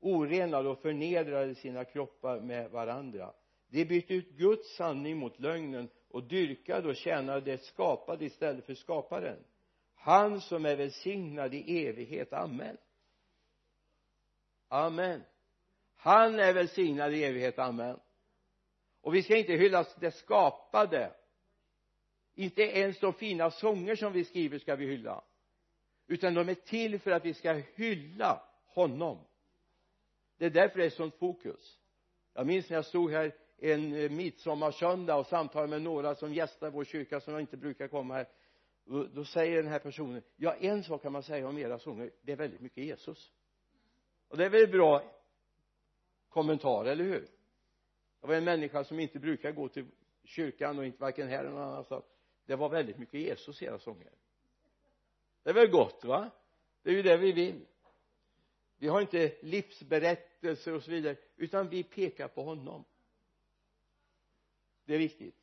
orenade 0.00 0.68
och 0.68 0.82
förnedrade 0.82 1.54
sina 1.54 1.84
kroppar 1.84 2.40
med 2.40 2.70
varandra. 2.70 3.32
De 3.68 3.84
bytte 3.84 4.14
ut 4.14 4.30
Guds 4.30 4.76
sanning 4.76 5.16
mot 5.16 5.40
lögnen 5.40 5.88
och 6.08 6.22
dyrkade 6.24 6.88
och 6.88 6.96
tjänade 6.96 7.40
det 7.40 7.58
skapade 7.58 8.24
istället 8.24 8.66
för 8.66 8.74
skaparen. 8.74 9.44
Han 9.94 10.40
som 10.40 10.66
är 10.66 10.76
välsignad 10.76 11.54
i 11.54 11.86
evighet, 11.86 12.32
amen. 12.32 12.76
Amen. 14.68 15.22
Han 15.96 16.40
är 16.40 16.52
välsignad 16.52 17.14
i 17.14 17.24
evighet, 17.24 17.58
amen. 17.58 18.00
Och 19.00 19.14
vi 19.14 19.22
ska 19.22 19.36
inte 19.36 19.52
hylla 19.52 19.86
det 20.00 20.10
skapade. 20.10 21.12
Inte 22.34 22.62
ens 22.62 23.00
de 23.00 23.12
fina 23.12 23.50
sånger 23.50 23.96
som 23.96 24.12
vi 24.12 24.24
skriver 24.24 24.58
ska 24.58 24.76
vi 24.76 24.86
hylla. 24.86 25.24
Utan 26.06 26.34
de 26.34 26.48
är 26.48 26.54
till 26.54 27.00
för 27.00 27.10
att 27.10 27.24
vi 27.24 27.34
ska 27.34 27.52
hylla 27.52 28.42
honom 28.66 29.27
det 30.38 30.46
är 30.46 30.50
därför 30.50 30.78
det 30.78 30.86
är 30.86 30.90
sånt 30.90 31.14
fokus. 31.14 31.78
Jag 32.34 32.46
minns 32.46 32.70
när 32.70 32.76
jag 32.76 32.86
stod 32.86 33.10
här 33.10 33.34
en 33.58 33.94
eh, 33.94 34.10
midsommarsöndag 34.10 35.16
och 35.16 35.26
samtalade 35.26 35.70
med 35.70 35.82
några 35.82 36.14
som 36.14 36.34
gästar 36.34 36.70
vår 36.70 36.84
kyrka 36.84 37.20
som 37.20 37.38
inte 37.38 37.56
brukar 37.56 37.88
komma 37.88 38.14
här. 38.14 38.28
Då 39.14 39.24
säger 39.24 39.62
den 39.62 39.72
här 39.72 39.78
personen 39.78 40.22
ja 40.36 40.54
en 40.54 40.84
sak 40.84 41.02
kan 41.02 41.12
man 41.12 41.22
säga 41.22 41.48
om 41.48 41.58
era 41.58 41.78
sånger. 41.78 42.10
Det 42.22 42.32
är 42.32 42.36
väldigt 42.36 42.60
mycket 42.60 42.84
Jesus. 42.84 43.32
Och 44.28 44.36
det 44.36 44.44
är 44.44 44.50
väl 44.50 44.68
bra 44.68 45.02
kommentar, 46.28 46.84
eller 46.84 47.04
hur? 47.04 47.28
Det 48.20 48.26
var 48.26 48.34
en 48.34 48.44
människa 48.44 48.84
som 48.84 49.00
inte 49.00 49.18
brukar 49.18 49.52
gå 49.52 49.68
till 49.68 49.86
kyrkan 50.24 50.78
och 50.78 50.86
inte 50.86 51.00
varken 51.00 51.28
här 51.28 51.38
eller 51.38 51.50
någon 51.50 51.62
annanstans. 51.62 52.04
Det 52.46 52.56
var 52.56 52.68
väldigt 52.68 52.98
mycket 52.98 53.20
Jesus 53.20 53.62
i 53.62 53.64
era 53.64 53.78
sånger. 53.78 54.12
Det 55.42 55.50
är 55.50 55.54
väl 55.54 55.70
gott 55.70 56.04
va? 56.04 56.30
Det 56.82 56.90
är 56.90 56.94
ju 56.94 57.02
det 57.02 57.16
vi 57.16 57.32
vill 57.32 57.66
vi 58.78 58.88
har 58.88 59.00
inte 59.00 59.36
livsberättelser 59.42 60.74
och 60.74 60.82
så 60.82 60.90
vidare 60.90 61.16
utan 61.36 61.68
vi 61.68 61.82
pekar 61.82 62.28
på 62.28 62.42
honom. 62.42 62.84
Det 64.84 64.94
är 64.94 64.98
viktigt. 64.98 65.36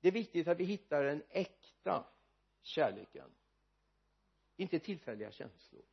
Det 0.00 0.08
är 0.08 0.12
viktigt 0.12 0.48
att 0.48 0.58
vi 0.58 0.64
hittar 0.64 1.04
den 1.04 1.22
äkta 1.28 2.06
kärleken. 2.62 3.30
Inte 4.56 4.78
tillfälliga 4.78 5.32
känslor. 5.32 5.84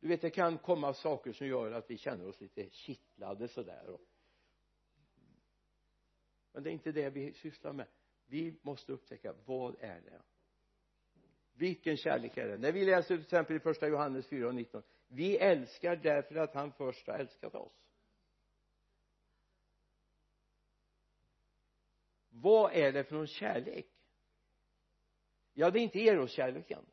Du 0.00 0.08
vet 0.08 0.20
det 0.20 0.30
kan 0.30 0.58
komma 0.58 0.94
saker 0.94 1.32
som 1.32 1.46
gör 1.46 1.72
att 1.72 1.90
vi 1.90 1.98
känner 1.98 2.28
oss 2.28 2.40
lite 2.40 2.70
kittlade 2.70 3.48
sådär 3.48 3.86
och 3.88 4.00
men 6.52 6.62
det 6.62 6.70
är 6.70 6.72
inte 6.72 6.92
det 6.92 7.10
vi 7.10 7.32
sysslar 7.32 7.72
med. 7.72 7.86
Vi 8.26 8.58
måste 8.62 8.92
upptäcka 8.92 9.34
vad 9.44 9.76
är 9.80 10.00
det? 10.00 10.22
Vilken 11.60 11.96
kärlek 11.96 12.36
är 12.36 12.48
det? 12.48 12.58
När 12.58 12.72
vi 12.72 12.84
läser 12.84 13.16
till 13.16 13.24
exempel 13.24 13.56
i 13.56 13.60
första 13.60 13.88
Johannes 13.88 14.26
4 14.26 14.48
och 14.48 14.54
19 14.54 14.82
vi 15.08 15.36
älskar 15.36 15.96
därför 15.96 16.34
att 16.34 16.54
han 16.54 16.72
först 16.72 17.06
har 17.06 17.14
älskat 17.14 17.54
oss. 17.54 17.72
Vad 22.28 22.72
är 22.72 22.92
det 22.92 23.04
för 23.04 23.14
någon 23.14 23.26
kärlek? 23.26 23.86
Ja 25.54 25.70
det 25.70 25.78
är 25.78 25.82
inte 25.82 26.08
eroskärleken. 26.08 26.86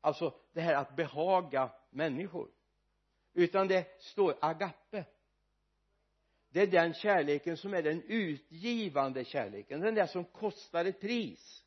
Alltså 0.00 0.34
det 0.52 0.60
här 0.60 0.74
att 0.74 0.96
behaga 0.96 1.72
människor. 1.90 2.50
Utan 3.32 3.68
det 3.68 4.02
står 4.02 4.36
agape. 4.40 5.04
Det 6.48 6.60
är 6.60 6.66
den 6.66 6.94
kärleken 6.94 7.56
som 7.56 7.74
är 7.74 7.82
den 7.82 8.02
utgivande 8.02 9.24
kärleken. 9.24 9.80
Den 9.80 9.94
där 9.94 10.06
som 10.06 10.24
kostar 10.24 10.84
ett 10.84 11.00
pris 11.00 11.64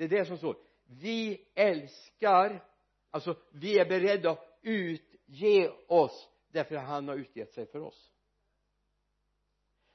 det 0.00 0.04
är 0.04 0.08
det 0.18 0.24
som 0.24 0.38
står. 0.38 0.56
Vi 0.84 1.46
älskar 1.54 2.64
alltså 3.10 3.36
vi 3.52 3.78
är 3.78 3.88
beredda 3.88 4.30
att 4.30 4.58
utge 4.62 5.72
oss 5.86 6.28
därför 6.48 6.74
att 6.74 6.86
han 6.86 7.08
har 7.08 7.16
utgett 7.16 7.52
sig 7.52 7.66
för 7.66 7.80
oss. 7.80 8.10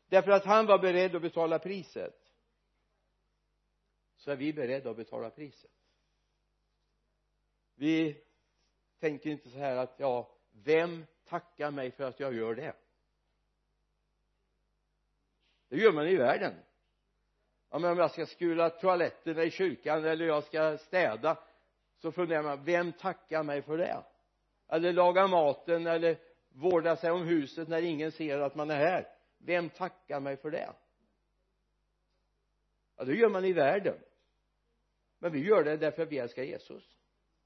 Därför 0.08 0.32
att 0.32 0.46
han 0.46 0.66
var 0.66 0.80
beredd 0.80 1.16
att 1.16 1.22
betala 1.22 1.60
priset 1.60 2.34
så 4.16 4.32
är 4.32 4.36
vi 4.36 4.54
beredda 4.54 4.90
att 4.90 4.98
betala 4.98 5.30
priset. 5.30 5.72
Vi 7.76 8.24
tänker 9.00 9.30
inte 9.30 9.50
så 9.50 9.58
här 9.58 9.76
att 9.76 9.96
ja 9.98 10.38
vem 10.52 11.06
tackar 11.24 11.72
mig 11.72 11.92
för 11.92 12.04
att 12.04 12.20
jag 12.20 12.36
gör 12.36 12.56
det? 12.56 12.76
Det 15.68 15.78
gör 15.78 15.92
man 15.92 16.08
i 16.08 16.16
världen 16.16 16.54
ja 17.76 17.80
men 17.80 17.92
om 17.92 17.98
jag 17.98 18.12
ska 18.12 18.26
skula 18.26 18.70
toaletterna 18.70 19.44
i 19.44 19.52
kyrkan 19.52 20.06
eller 20.06 20.26
jag 20.26 20.44
ska 20.44 20.78
städa 20.78 21.38
så 21.98 22.12
funderar 22.12 22.44
man 22.44 22.64
vem 22.64 22.92
tackar 22.92 23.44
mig 23.44 23.62
för 23.62 23.78
det? 23.78 24.04
Eller 24.68 24.94
laga 24.94 25.28
maten 25.28 25.88
eller 25.88 26.18
vårda 26.50 26.96
sig 26.96 27.12
om 27.12 27.22
huset 27.22 27.68
när 27.68 27.82
ingen 27.82 28.12
ser 28.12 28.40
att 28.40 28.56
man 28.56 28.70
är 28.70 28.76
här? 28.76 29.08
Vem 29.38 29.70
tackar 29.70 30.20
mig 30.20 30.38
för 30.38 30.52
det? 30.52 30.74
Ja 32.98 33.04
det 33.04 33.16
gör 33.16 33.30
man 33.30 33.46
i 33.46 33.54
världen. 33.54 34.00
Men 35.20 35.32
vi 35.32 35.40
gör 35.40 35.64
det 35.64 35.78
därför 35.78 36.04
att 36.04 36.12
vi 36.12 36.18
älskar 36.18 36.44
Jesus. 36.44 36.98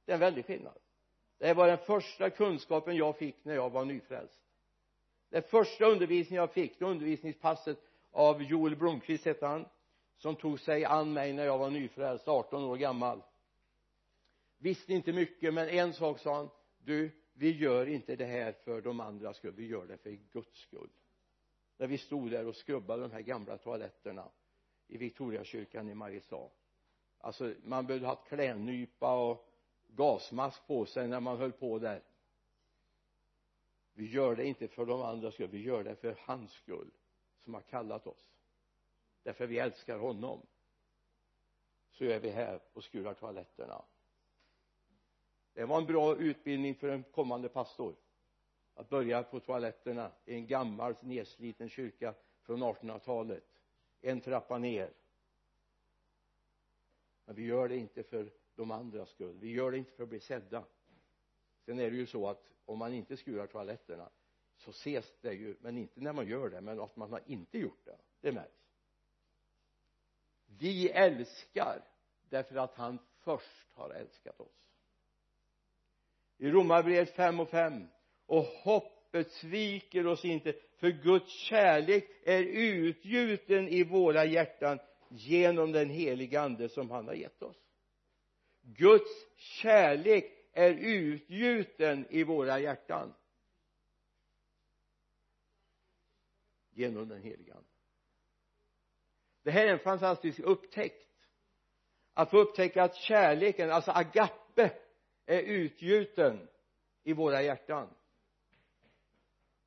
Det 0.05 0.11
är 0.11 0.13
en 0.13 0.19
väldig 0.19 0.45
skillnad. 0.45 0.79
Det 1.37 1.53
var 1.53 1.67
den 1.67 1.77
första 1.77 2.29
kunskapen 2.29 2.95
jag 2.95 3.17
fick 3.17 3.45
när 3.45 3.55
jag 3.55 3.69
var 3.69 3.85
nyfrälst. 3.85 4.41
Den 5.29 5.43
första 5.43 5.85
undervisningen 5.85 6.41
jag 6.41 6.53
fick 6.53 6.79
det 6.79 6.85
undervisningspasset 6.85 7.77
av 8.11 8.43
Joel 8.43 8.75
Blomqvist 8.75 9.25
hette 9.25 9.45
han 9.45 9.65
som 10.19 10.35
tog 10.35 10.59
sig 10.59 10.85
an 10.85 11.13
mig 11.13 11.33
när 11.33 11.45
jag 11.45 11.57
var 11.57 11.69
nyfrälst 11.69 12.27
18 12.27 12.63
år 12.63 12.77
gammal. 12.77 13.21
Visste 14.57 14.93
inte 14.93 15.13
mycket 15.13 15.53
men 15.53 15.69
en 15.69 15.93
sak 15.93 16.19
sa 16.19 16.35
han 16.35 16.49
du 16.77 17.11
vi 17.33 17.57
gör 17.57 17.85
inte 17.85 18.15
det 18.15 18.25
här 18.25 18.51
för 18.51 18.81
de 18.81 18.99
andras 18.99 19.37
skull 19.37 19.53
vi 19.55 19.67
gör 19.67 19.85
det 19.85 19.97
för 19.97 20.09
Guds 20.09 20.59
skull. 20.59 20.89
När 21.77 21.87
vi 21.87 21.97
stod 21.97 22.31
där 22.31 22.47
och 22.47 22.55
skrubbade 22.55 23.01
de 23.01 23.11
här 23.11 23.21
gamla 23.21 23.57
toaletterna 23.57 24.29
i 24.87 24.97
Victoriakyrkan 24.97 25.89
i 25.89 25.95
Mariestad 25.95 26.49
alltså 27.19 27.53
man 27.63 27.85
behövde 27.85 28.07
ha 28.07 28.15
klädnypa 28.15 29.29
och 29.29 29.49
gasmask 29.87 30.67
på 30.67 30.85
sig 30.85 31.07
när 31.07 31.19
man 31.19 31.37
höll 31.37 31.51
på 31.51 31.79
där. 31.79 32.03
Vi 33.93 34.05
gör 34.05 34.35
det 34.35 34.45
inte 34.45 34.67
för 34.67 34.85
de 34.85 35.01
andras 35.01 35.33
skull 35.33 35.49
vi 35.49 35.61
gör 35.61 35.83
det 35.83 35.95
för 35.95 36.15
hans 36.19 36.51
skull 36.51 36.91
som 37.43 37.53
har 37.53 37.61
kallat 37.61 38.07
oss 38.07 38.29
därför 39.23 39.47
vi 39.47 39.59
älskar 39.59 39.97
honom. 39.97 40.45
Så 41.91 42.05
är 42.05 42.19
vi 42.19 42.29
här 42.29 42.61
och 42.73 42.83
skurar 42.83 43.13
toaletterna. 43.13 43.85
Det 45.53 45.65
var 45.65 45.77
en 45.77 45.85
bra 45.85 46.15
utbildning 46.15 46.75
för 46.75 46.89
en 46.89 47.03
kommande 47.03 47.49
pastor. 47.49 47.95
Att 48.73 48.89
börja 48.89 49.23
på 49.23 49.39
toaletterna 49.39 50.11
i 50.25 50.33
en 50.33 50.47
gammal 50.47 50.95
nedsliten 51.01 51.69
kyrka 51.69 52.13
från 52.41 52.63
1800-talet 52.63 53.43
en 54.01 54.21
trappa 54.21 54.57
ner. 54.57 54.93
Men 57.25 57.35
vi 57.35 57.45
gör 57.45 57.69
det 57.69 57.77
inte 57.77 58.03
för 58.03 58.31
de 58.55 58.71
andras 58.71 59.09
skull. 59.09 59.37
Vi 59.39 59.51
gör 59.51 59.71
det 59.71 59.77
inte 59.77 59.91
för 59.91 60.03
att 60.03 60.09
bli 60.09 60.19
sedda. 60.19 60.65
Sen 61.65 61.79
är 61.79 61.91
det 61.91 61.97
ju 61.97 62.05
så 62.05 62.27
att 62.27 62.49
om 62.65 62.79
man 62.79 62.93
inte 62.93 63.17
skurar 63.17 63.47
toaletterna 63.47 64.09
så 64.57 64.69
ses 64.69 65.13
det 65.21 65.33
ju 65.33 65.57
men 65.61 65.77
inte 65.77 66.01
när 66.01 66.13
man 66.13 66.27
gör 66.27 66.49
det 66.49 66.61
men 66.61 66.79
att 66.79 66.95
man 66.95 67.11
har 67.11 67.21
inte 67.25 67.57
gjort 67.57 67.85
det. 67.85 67.97
Det 68.21 68.31
märks 68.31 68.68
vi 70.57 70.89
älskar 70.89 71.85
därför 72.29 72.55
att 72.55 72.75
han 72.75 72.99
först 73.23 73.67
har 73.73 73.89
älskat 73.89 74.39
oss. 74.39 74.59
I 76.37 76.49
romarbrevet 76.49 77.15
5 77.15 77.39
och 77.39 77.49
5 77.49 77.87
och 78.25 78.43
hoppet 78.43 79.31
sviker 79.31 80.07
oss 80.07 80.25
inte 80.25 80.53
för 80.77 80.89
Guds 80.89 81.31
kärlek 81.31 82.09
är 82.23 82.43
utgjuten 82.43 83.67
i 83.67 83.83
våra 83.83 84.25
hjärtan 84.25 84.79
genom 85.09 85.71
den 85.71 85.89
heliga 85.89 86.41
ande 86.41 86.69
som 86.69 86.89
han 86.89 87.07
har 87.07 87.13
gett 87.13 87.41
oss. 87.41 87.57
Guds 88.61 89.25
kärlek 89.35 90.25
är 90.53 90.71
utgjuten 90.71 92.07
i 92.09 92.23
våra 92.23 92.59
hjärtan 92.59 93.13
genom 96.69 97.09
den 97.09 97.21
heliga 97.21 97.53
ande 97.53 97.78
det 99.49 99.53
här 99.53 99.67
är 99.67 99.71
en 99.71 99.79
fantastisk 99.79 100.39
upptäckt. 100.39 101.07
Att 102.13 102.29
få 102.29 102.37
upptäcka 102.37 102.83
att 102.83 102.95
kärleken, 102.95 103.71
alltså 103.71 103.91
agape 103.91 104.71
är 105.25 105.41
utgjuten 105.41 106.47
i 107.03 107.13
våra 107.13 107.41
hjärtan. 107.41 107.89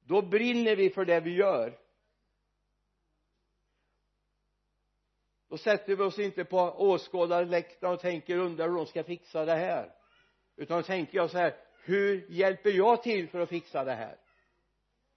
Då 0.00 0.22
brinner 0.22 0.76
vi 0.76 0.90
för 0.90 1.04
det 1.04 1.20
vi 1.20 1.34
gör. 1.34 1.78
Då 5.48 5.58
sätter 5.58 5.96
vi 5.96 6.02
oss 6.02 6.18
inte 6.18 6.44
på 6.44 6.58
åskådarläktaren 6.58 7.94
och 7.94 8.00
tänker 8.00 8.36
undrar 8.36 8.68
hur 8.68 8.76
de 8.76 8.86
ska 8.86 9.04
fixa 9.04 9.44
det 9.44 9.54
här. 9.56 9.94
Utan 10.56 10.76
då 10.76 10.82
tänker 10.82 11.18
jag 11.18 11.30
så 11.30 11.38
här 11.38 11.56
hur 11.84 12.26
hjälper 12.30 12.70
jag 12.70 13.02
till 13.02 13.28
för 13.28 13.40
att 13.40 13.48
fixa 13.48 13.84
det 13.84 13.94
här? 13.94 14.18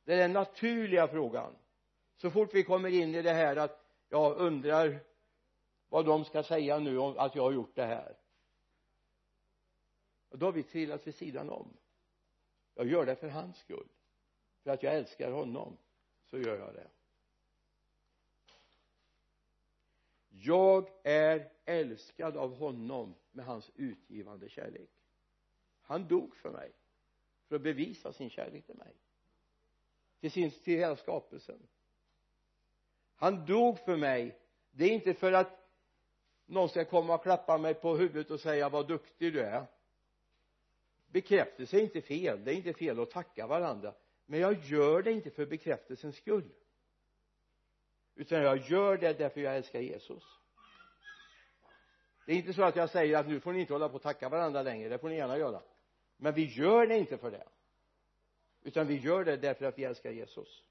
Det 0.05 0.13
är 0.13 0.17
den 0.17 0.33
naturliga 0.33 1.07
frågan. 1.07 1.55
Så 2.17 2.31
fort 2.31 2.53
vi 2.53 2.63
kommer 2.63 2.89
in 2.89 3.15
i 3.15 3.21
det 3.21 3.33
här 3.33 3.55
att 3.55 3.84
jag 4.09 4.37
undrar 4.37 4.99
vad 5.89 6.05
de 6.05 6.25
ska 6.25 6.43
säga 6.43 6.79
nu 6.79 6.97
om 6.97 7.17
att 7.17 7.35
jag 7.35 7.43
har 7.43 7.51
gjort 7.51 7.75
det 7.75 7.85
här. 7.85 8.17
Och 10.29 10.39
då 10.39 10.45
har 10.45 10.53
vi 10.53 10.63
trillat 10.63 11.07
vid 11.07 11.15
sidan 11.15 11.49
om. 11.49 11.77
Jag 12.75 12.87
gör 12.87 13.05
det 13.05 13.15
för 13.15 13.27
hans 13.27 13.57
skull. 13.57 13.87
För 14.63 14.71
att 14.71 14.83
jag 14.83 14.95
älskar 14.95 15.31
honom 15.31 15.77
så 16.25 16.37
gör 16.37 16.57
jag 16.57 16.73
det. 16.73 16.87
Jag 20.29 20.89
är 21.03 21.51
älskad 21.65 22.37
av 22.37 22.55
honom 22.55 23.15
med 23.31 23.45
hans 23.45 23.71
utgivande 23.75 24.49
kärlek. 24.49 24.89
Han 25.81 26.07
dog 26.07 26.35
för 26.35 26.51
mig 26.51 26.71
för 27.47 27.55
att 27.55 27.61
bevisa 27.61 28.13
sin 28.13 28.29
kärlek 28.29 28.65
till 28.65 28.75
mig. 28.75 28.95
Till 30.19 30.31
sin 30.31 30.51
till 30.51 30.79
hela 30.79 30.95
skapelsen 30.95 31.67
han 33.15 33.45
dog 33.45 33.79
för 33.79 33.97
mig. 33.97 34.39
Det 34.71 34.85
är 34.85 34.89
inte 34.89 35.13
för 35.13 35.31
att 35.31 35.65
någon 36.45 36.69
ska 36.69 36.85
komma 36.85 37.15
och 37.15 37.23
klappa 37.23 37.57
mig 37.57 37.73
på 37.73 37.95
huvudet 37.95 38.31
och 38.31 38.39
säga 38.39 38.69
vad 38.69 38.87
duktig 38.87 39.33
du 39.33 39.41
är. 39.41 39.65
Bekräftelse 41.07 41.77
är 41.77 41.81
inte 41.81 42.01
fel. 42.01 42.43
Det 42.43 42.53
är 42.53 42.55
inte 42.55 42.73
fel 42.73 42.99
att 42.99 43.11
tacka 43.11 43.47
varandra. 43.47 43.93
Men 44.25 44.39
jag 44.39 44.63
gör 44.63 45.01
det 45.01 45.11
inte 45.11 45.29
för 45.29 45.45
bekräftelsens 45.45 46.15
skull. 46.15 46.49
Utan 48.15 48.41
jag 48.41 48.57
gör 48.57 48.97
det 48.97 49.13
därför 49.13 49.41
jag 49.41 49.55
älskar 49.55 49.79
Jesus. 49.79 50.23
Det 52.25 52.31
är 52.31 52.35
inte 52.35 52.53
så 52.53 52.63
att 52.63 52.75
jag 52.75 52.89
säger 52.89 53.17
att 53.17 53.27
nu 53.27 53.39
får 53.39 53.53
ni 53.53 53.59
inte 53.59 53.73
hålla 53.73 53.89
på 53.89 53.95
och 53.95 54.01
tacka 54.01 54.29
varandra 54.29 54.61
längre. 54.61 54.89
Det 54.89 54.97
får 54.97 55.09
ni 55.09 55.15
gärna 55.15 55.37
göra. 55.37 55.61
Men 56.17 56.33
vi 56.33 56.45
gör 56.45 56.87
det 56.87 56.97
inte 56.97 57.17
för 57.17 57.31
det. 57.31 57.47
Utan 58.63 58.87
vi 58.87 58.95
gör 58.95 59.25
det 59.25 59.37
därför 59.37 59.65
att 59.65 59.77
vi 59.77 59.83
älskar 59.83 60.11
Jesus. 60.11 60.63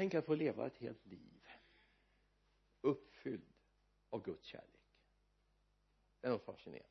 Tänk 0.00 0.14
att 0.14 0.26
få 0.26 0.34
leva 0.34 0.66
ett 0.66 0.76
helt 0.76 1.06
liv 1.06 1.42
uppfylld 2.80 3.52
av 4.10 4.22
Guds 4.22 4.44
kärlek. 4.46 4.80
Det 6.20 6.26
är 6.26 6.30
något 6.30 6.44
fascinerande. 6.44 6.88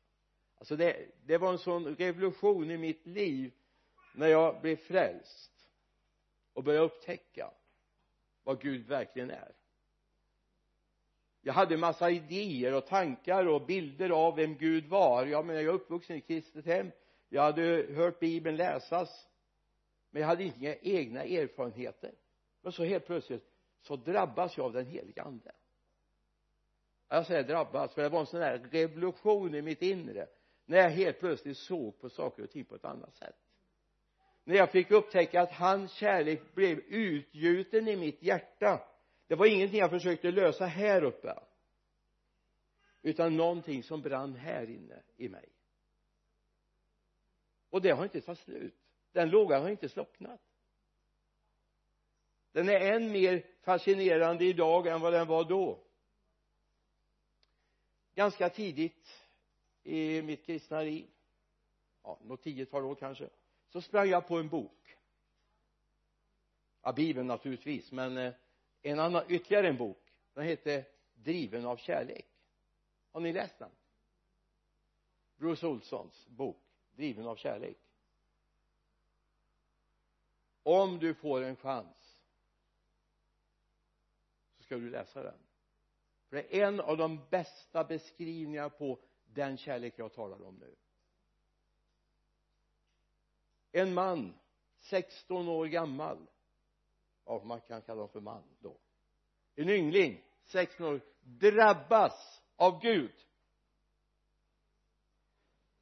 Alltså 0.58 0.76
det, 0.76 1.06
det 1.24 1.38
var 1.38 1.52
en 1.52 1.58
sån 1.58 1.96
revolution 1.96 2.70
i 2.70 2.76
mitt 2.76 3.06
liv 3.06 3.52
när 4.14 4.26
jag 4.26 4.60
blev 4.60 4.76
frälst 4.76 5.68
och 6.52 6.64
började 6.64 6.86
upptäcka 6.86 7.50
vad 8.42 8.60
Gud 8.60 8.86
verkligen 8.86 9.30
är. 9.30 9.54
Jag 11.40 11.52
hade 11.52 11.74
en 11.74 11.80
massa 11.80 12.10
idéer 12.10 12.74
och 12.74 12.86
tankar 12.86 13.46
och 13.46 13.66
bilder 13.66 14.10
av 14.10 14.36
vem 14.36 14.56
Gud 14.56 14.86
var. 14.86 15.26
Jag 15.26 15.46
menar 15.46 15.60
jag 15.60 15.74
är 15.74 15.78
uppvuxen 15.78 16.16
i 16.16 16.18
ett 16.18 16.26
kristet 16.26 16.66
hem. 16.66 16.90
Jag 17.28 17.42
hade 17.42 17.86
hört 17.94 18.20
bibeln 18.20 18.56
läsas 18.56 19.28
men 20.10 20.20
jag 20.20 20.28
hade 20.28 20.44
inga 20.44 20.74
egna 20.74 21.24
erfarenheter 21.24 22.14
men 22.62 22.72
så 22.72 22.84
helt 22.84 23.06
plötsligt 23.06 23.44
så 23.80 23.96
drabbas 23.96 24.56
jag 24.56 24.66
av 24.66 24.72
den 24.72 24.86
heliga 24.86 25.22
ande. 25.22 25.52
Jag 27.08 27.26
säger 27.26 27.42
drabbas 27.42 27.94
för 27.94 28.02
det 28.02 28.08
var 28.08 28.20
en 28.20 28.26
sån 28.26 28.40
här 28.40 28.58
revolution 28.58 29.54
i 29.54 29.62
mitt 29.62 29.82
inre 29.82 30.26
när 30.64 30.78
jag 30.78 30.90
helt 30.90 31.20
plötsligt 31.20 31.56
såg 31.58 32.00
på 32.00 32.10
saker 32.10 32.42
och 32.42 32.50
ting 32.50 32.64
på 32.64 32.74
ett 32.74 32.84
annat 32.84 33.16
sätt. 33.16 33.36
När 34.44 34.56
jag 34.56 34.70
fick 34.70 34.90
upptäcka 34.90 35.42
att 35.42 35.52
hans 35.52 35.92
kärlek 35.92 36.54
blev 36.54 36.78
utgjuten 36.78 37.88
i 37.88 37.96
mitt 37.96 38.22
hjärta 38.22 38.86
det 39.30 39.36
var 39.36 39.46
ingenting 39.46 39.78
jag 39.78 39.90
försökte 39.90 40.30
lösa 40.30 40.66
här 40.66 41.04
uppe 41.04 41.34
utan 43.02 43.36
någonting 43.36 43.82
som 43.82 44.02
brann 44.02 44.34
här 44.34 44.70
inne 44.70 45.02
i 45.16 45.28
mig. 45.28 45.48
Och 47.70 47.82
det 47.82 47.90
har 47.90 48.04
inte 48.04 48.20
tagit 48.20 48.38
slut. 48.38 48.74
Den 49.12 49.30
lågan 49.30 49.62
har 49.62 49.68
inte 49.68 49.88
slocknat 49.88 50.40
den 52.52 52.68
är 52.68 52.80
än 52.80 53.12
mer 53.12 53.46
fascinerande 53.60 54.44
idag 54.44 54.86
än 54.86 55.00
vad 55.00 55.12
den 55.12 55.26
var 55.26 55.44
då. 55.44 55.78
Ganska 58.14 58.48
tidigt 58.48 59.28
i 59.82 60.22
mitt 60.22 60.46
kristna 60.46 60.82
liv 60.82 61.10
ja, 62.02 62.18
något 62.22 62.42
tiotal 62.42 62.84
år 62.84 62.94
kanske 62.94 63.30
så 63.68 63.80
sprang 63.80 64.08
jag 64.08 64.28
på 64.28 64.38
en 64.38 64.48
bok. 64.48 64.96
Ja, 66.82 66.92
bibeln 66.92 67.26
naturligtvis 67.26 67.92
men 67.92 68.16
eh, 68.16 68.34
en 68.82 68.98
annan, 68.98 69.24
ytterligare 69.28 69.68
en 69.68 69.76
bok. 69.76 70.02
Den 70.34 70.44
hette 70.44 70.84
driven 71.14 71.66
av 71.66 71.76
kärlek. 71.76 72.26
Har 73.12 73.20
ni 73.20 73.32
läst 73.32 73.58
den? 73.58 73.70
Bruce 75.36 75.66
Olssons 75.66 76.26
bok 76.26 76.62
driven 76.90 77.26
av 77.26 77.36
kärlek. 77.36 77.78
Om 80.62 80.98
du 80.98 81.14
får 81.14 81.42
en 81.42 81.56
chans 81.56 82.09
ska 84.70 84.76
du 84.76 84.90
läsa 84.90 85.22
den. 85.22 85.38
För 86.28 86.36
det 86.36 86.60
är 86.60 86.66
en 86.66 86.80
av 86.80 86.96
de 86.96 87.26
bästa 87.30 87.84
beskrivningarna 87.84 88.70
på 88.70 88.98
den 89.24 89.56
kärlek 89.56 89.94
jag 89.96 90.12
talar 90.12 90.42
om 90.42 90.54
nu. 90.54 90.76
En 93.72 93.94
man 93.94 94.34
16 94.78 95.48
år 95.48 95.66
gammal. 95.66 96.26
Ja 97.24 97.42
man 97.44 97.60
kan 97.60 97.82
kalla 97.82 98.00
honom 98.00 98.08
för 98.08 98.20
man 98.20 98.42
då. 98.60 98.76
En 99.54 99.68
yngling 99.68 100.24
16 100.44 100.86
år 100.86 101.00
drabbas 101.20 102.42
av 102.56 102.80
Gud. 102.80 103.14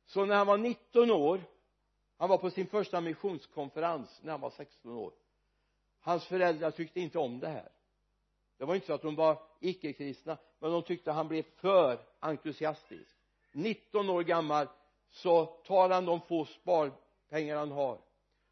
Så 0.05 0.25
när 0.25 0.37
han 0.37 0.47
var 0.47 0.59
19 0.59 1.11
år 1.11 1.45
han 2.17 2.29
var 2.29 2.39
på 2.39 2.51
sin 2.51 2.67
första 2.67 3.01
missionskonferens 3.01 4.21
när 4.23 4.31
han 4.31 4.41
var 4.41 4.51
16 4.51 4.93
år. 4.93 5.13
Hans 6.01 6.25
föräldrar 6.25 6.71
tyckte 6.71 7.01
inte 7.01 7.19
om 7.19 7.41
det 7.41 7.49
här 7.49 7.78
det 8.59 8.65
var 8.65 8.75
inte 8.75 8.87
så 8.87 8.93
att 8.93 9.03
de 9.03 9.15
var 9.15 9.43
icke-kristna 9.61 10.39
men 10.59 10.71
de 10.73 10.83
tyckte 10.83 11.13
han 11.13 11.29
blev 11.29 11.43
för 11.43 11.99
entusiastisk. 12.21 13.17
19 13.53 14.11
år 14.11 14.23
gammal 14.23 14.67
så 15.11 15.45
tar 15.45 15.91
han 15.91 16.05
de 16.05 16.21
få 16.21 16.45
sparpengar 16.45 17.57
han 17.57 17.71
har 17.71 17.99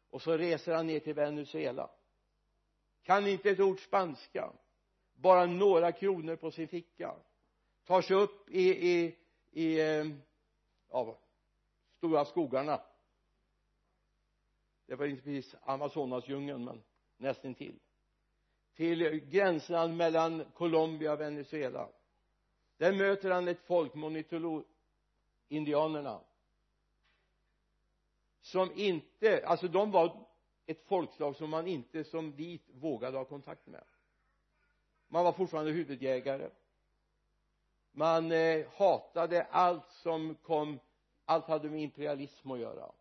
och 0.09 0.21
så 0.21 0.37
reser 0.37 0.75
han 0.75 0.87
ner 0.87 0.99
till 0.99 1.13
Venezuela. 1.13 1.89
Kan 3.03 3.27
inte 3.27 3.49
ett 3.49 3.59
ord 3.59 3.79
spanska. 3.79 4.51
Bara 5.13 5.45
några 5.45 5.91
kronor 5.91 6.35
på 6.35 6.51
sin 6.51 6.67
ficka. 6.67 7.15
Tar 7.85 8.01
sig 8.01 8.15
upp 8.15 8.49
i, 8.49 8.89
i, 8.91 9.15
i 9.51 9.81
ehm, 9.81 10.21
ja, 10.89 11.17
stora 11.97 12.25
skogarna. 12.25 12.81
Det 14.85 14.95
var 14.95 15.05
inte 15.05 15.21
precis 15.23 15.55
Amazonasdjungeln 15.61 16.65
men 16.65 16.83
nästintill 17.17 17.79
till 18.77 19.19
gränserna 19.19 19.87
mellan 19.87 20.45
Colombia 20.53 21.13
och 21.13 21.21
Venezuela. 21.21 21.89
Där 22.77 22.93
möter 22.93 23.31
han 23.31 23.47
ett 23.47 23.61
folk 23.61 23.93
monitolo 23.93 24.63
indianerna 25.47 26.21
som 28.41 28.71
inte 28.75 29.43
alltså 29.45 29.67
de 29.67 29.91
var 29.91 30.27
ett 30.65 30.87
folkslag 30.87 31.35
som 31.35 31.49
man 31.49 31.67
inte 31.67 32.03
som 32.03 32.31
vit 32.31 32.69
vågade 32.73 33.17
ha 33.17 33.25
kontakt 33.25 33.67
med. 33.67 33.83
Man 35.07 35.23
var 35.23 35.31
fortfarande 35.31 35.71
huvudjägare. 35.71 36.49
Man 37.91 38.31
eh, 38.31 38.67
hatade 38.75 39.43
allt 39.43 39.91
som 39.91 40.35
kom 40.35 40.79
allt 41.25 41.45
hade 41.45 41.69
med 41.69 41.81
imperialism 41.81 42.51
att 42.51 42.59
göra. 42.59 42.91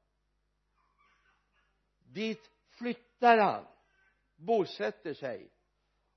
Dit 1.99 2.51
flyttar 2.69 3.39
han 3.39 3.67
bosätter 4.37 5.15
sig 5.15 5.51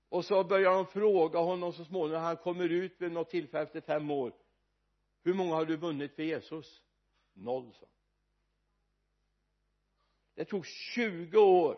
och 0.09 0.25
så 0.25 0.43
börjar 0.43 0.71
de 0.71 0.85
fråga 0.85 1.39
honom 1.39 1.73
så 1.73 1.85
småningom 1.85 2.21
han 2.21 2.37
kommer 2.37 2.69
ut 2.69 3.01
vid 3.01 3.11
något 3.11 3.29
tillfälle 3.29 3.63
efter 3.63 3.81
fem 3.81 4.11
år. 4.11 4.33
Hur 5.23 5.33
många 5.33 5.55
har 5.55 5.65
du 5.65 5.77
vunnit 5.77 6.15
för 6.15 6.23
Jesus? 6.23 6.81
Noll 7.33 7.73
så 7.73 7.87
det 10.39 10.45
tog 10.45 10.65
20 10.65 11.37
år 11.37 11.77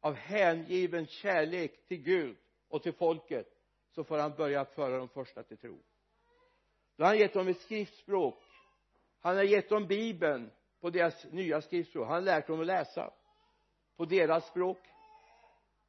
av 0.00 0.14
hängiven 0.14 1.06
kärlek 1.06 1.86
till 1.88 2.02
Gud 2.02 2.36
och 2.68 2.82
till 2.82 2.92
folket 2.92 3.46
så 3.90 4.04
får 4.04 4.18
han 4.18 4.34
börja 4.34 4.64
föra 4.64 4.98
de 4.98 5.08
första 5.08 5.42
till 5.42 5.56
tro. 5.56 5.82
Då 6.96 7.04
har 7.04 7.08
han 7.08 7.18
gett 7.18 7.32
dem 7.32 7.48
ett 7.48 7.60
skriftspråk. 7.60 8.42
Han 9.20 9.36
har 9.36 9.42
gett 9.42 9.68
dem 9.68 9.86
bibeln 9.86 10.50
på 10.80 10.90
deras 10.90 11.26
nya 11.30 11.62
skriftspråk. 11.62 12.06
Han 12.06 12.14
har 12.14 12.20
lärt 12.20 12.46
dem 12.46 12.60
att 12.60 12.66
läsa 12.66 13.12
på 13.96 14.04
deras 14.04 14.46
språk 14.46 14.78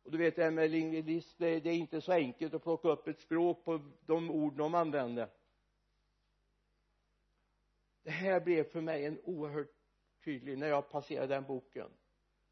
och 0.04 0.12
du 0.12 0.18
vet 0.18 0.36
det 0.36 0.44
här 0.44 0.52
med 0.52 0.72
lingvist 0.72 1.38
det, 1.38 1.60
det 1.60 1.70
är 1.70 1.76
inte 1.76 2.02
så 2.02 2.12
enkelt 2.12 2.54
att 2.54 2.64
plocka 2.64 2.90
upp 2.90 3.08
ett 3.08 3.20
språk 3.20 3.66
på 3.66 3.82
de 4.06 4.32
ord 4.32 4.54
de 4.54 4.76
använde 4.76 5.30
det 8.04 8.12
här 8.12 8.40
blev 8.40 8.64
för 8.64 8.82
mig 8.82 9.06
en 9.06 9.20
oerhört 9.24 9.72
tydlig 10.24 10.58
när 10.58 10.68
jag 10.68 10.90
passerade 10.90 11.36
den 11.36 11.44
boken. 11.44 11.90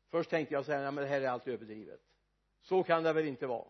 Först 0.09 0.29
tänkte 0.29 0.53
jag 0.53 0.65
så 0.65 0.71
här, 0.71 0.81
nej 0.83 0.91
men 0.91 1.03
det 1.03 1.09
här 1.09 1.21
är 1.21 1.27
allt 1.27 1.47
överdrivet. 1.47 2.01
Så 2.61 2.83
kan 2.83 3.03
det 3.03 3.13
väl 3.13 3.27
inte 3.27 3.47
vara. 3.47 3.67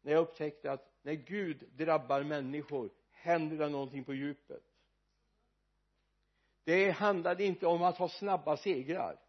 När 0.00 0.12
jag 0.12 0.20
upptäckte 0.20 0.72
att 0.72 0.92
när 1.02 1.12
Gud 1.12 1.68
drabbar 1.72 2.22
människor 2.22 2.90
händer 3.10 3.56
det 3.56 3.68
någonting 3.68 4.04
på 4.04 4.14
djupet. 4.14 4.62
Det 6.64 6.90
handlade 6.90 7.44
inte 7.44 7.66
om 7.66 7.82
att 7.82 7.98
ha 7.98 8.08
snabba 8.08 8.56
segrar. 8.56 9.20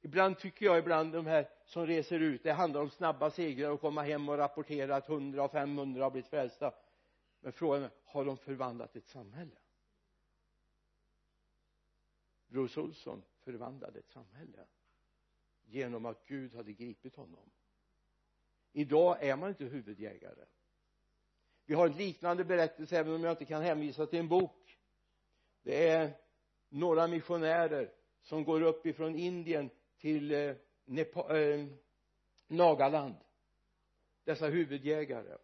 Ibland 0.00 0.38
tycker 0.38 0.66
jag 0.66 0.78
ibland 0.78 1.12
de 1.12 1.26
här 1.26 1.48
som 1.72 1.86
reser 1.86 2.20
ut. 2.20 2.42
Det 2.42 2.52
handlar 2.52 2.80
om 2.80 2.90
snabba 2.90 3.30
segrar 3.30 3.70
och 3.70 3.80
komma 3.80 4.02
hem 4.02 4.28
och 4.28 4.38
rapportera 4.38 4.96
att 4.96 5.08
100 5.08 5.44
och 5.44 5.50
500 5.50 6.04
har 6.04 6.10
blivit 6.10 6.30
frälsta. 6.30 6.74
Men 7.40 7.52
frågan 7.52 7.82
är 7.82 7.90
har 8.04 8.24
de 8.24 8.36
förvandlat 8.36 8.96
ett 8.96 9.06
samhälle? 9.06 9.56
Bruce 12.46 12.80
Olsson 12.80 13.22
förvandlade 13.44 13.98
ett 13.98 14.08
samhälle 14.08 14.66
genom 15.64 16.06
att 16.06 16.26
Gud 16.26 16.54
hade 16.54 16.72
gripit 16.72 17.16
honom. 17.16 17.50
Idag 18.72 19.22
är 19.22 19.36
man 19.36 19.48
inte 19.48 19.64
huvudjägare. 19.64 20.44
Vi 21.66 21.74
har 21.74 21.86
en 21.86 21.96
liknande 21.96 22.44
berättelse 22.44 22.98
även 22.98 23.14
om 23.14 23.24
jag 23.24 23.32
inte 23.32 23.44
kan 23.44 23.62
hänvisa 23.62 24.06
till 24.06 24.18
en 24.18 24.28
bok. 24.28 24.78
Det 25.62 25.88
är 25.88 26.16
några 26.68 27.06
missionärer 27.06 27.92
som 28.22 28.44
går 28.44 28.62
upp 28.62 28.86
ifrån 28.86 29.14
Indien 29.14 29.70
till 29.98 30.32
eh, 30.32 30.54
eh, 30.86 30.92
Nepal, 30.92 31.36
eh, 31.36 31.66
Nagaland. 32.46 33.14
Dessa 34.24 34.46
huvudjägare. 34.46 35.36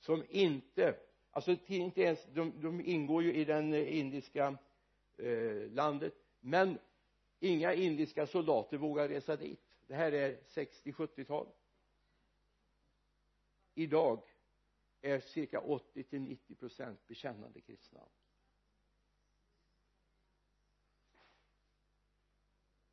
Som 0.00 0.24
inte 0.28 0.96
alltså 1.34 1.56
inte 1.66 2.00
ens 2.00 2.24
de, 2.24 2.60
de 2.60 2.80
ingår 2.80 3.22
ju 3.22 3.34
i 3.34 3.44
den 3.44 3.72
eh, 3.72 3.98
indiska 3.98 4.58
eh, 5.16 5.70
landet. 5.70 6.14
Men 6.40 6.78
inga 7.40 7.74
indiska 7.74 8.26
soldater 8.26 8.76
vågar 8.76 9.08
resa 9.08 9.36
dit. 9.36 9.60
Det 9.86 9.94
här 9.94 10.12
är 10.12 10.36
60-70-tal 10.46 11.46
idag 13.74 14.22
är 15.00 15.20
cirka 15.20 15.60
80 15.60 16.02
till 16.02 16.20
90 16.20 16.54
procent 16.54 17.06
bekännande 17.06 17.60
kristna. 17.60 18.00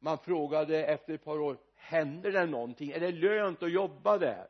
Man 0.02 0.18
frågade 0.18 0.86
efter 0.86 1.14
ett 1.14 1.24
par 1.24 1.40
år 1.40 1.58
händer 1.76 2.32
det 2.32 2.46
någonting? 2.46 2.92
Är 2.92 3.00
det 3.00 3.12
lönt 3.12 3.64
att 3.64 3.72
jobba 3.72 4.18
där? 4.18 4.48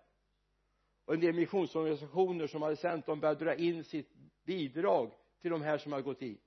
Och 1.05 1.13
en 1.13 1.19
del 1.19 1.35
missionsorganisationer 1.35 2.47
som 2.47 2.61
hade 2.61 2.75
sänt 2.75 3.05
dem 3.05 3.19
började 3.19 3.45
dra 3.45 3.55
in 3.55 3.83
sitt 3.83 4.13
bidrag 4.43 5.11
till 5.41 5.51
de 5.51 5.61
här 5.61 5.77
som 5.77 5.91
hade 5.91 6.03
gått 6.03 6.19
dit 6.19 6.43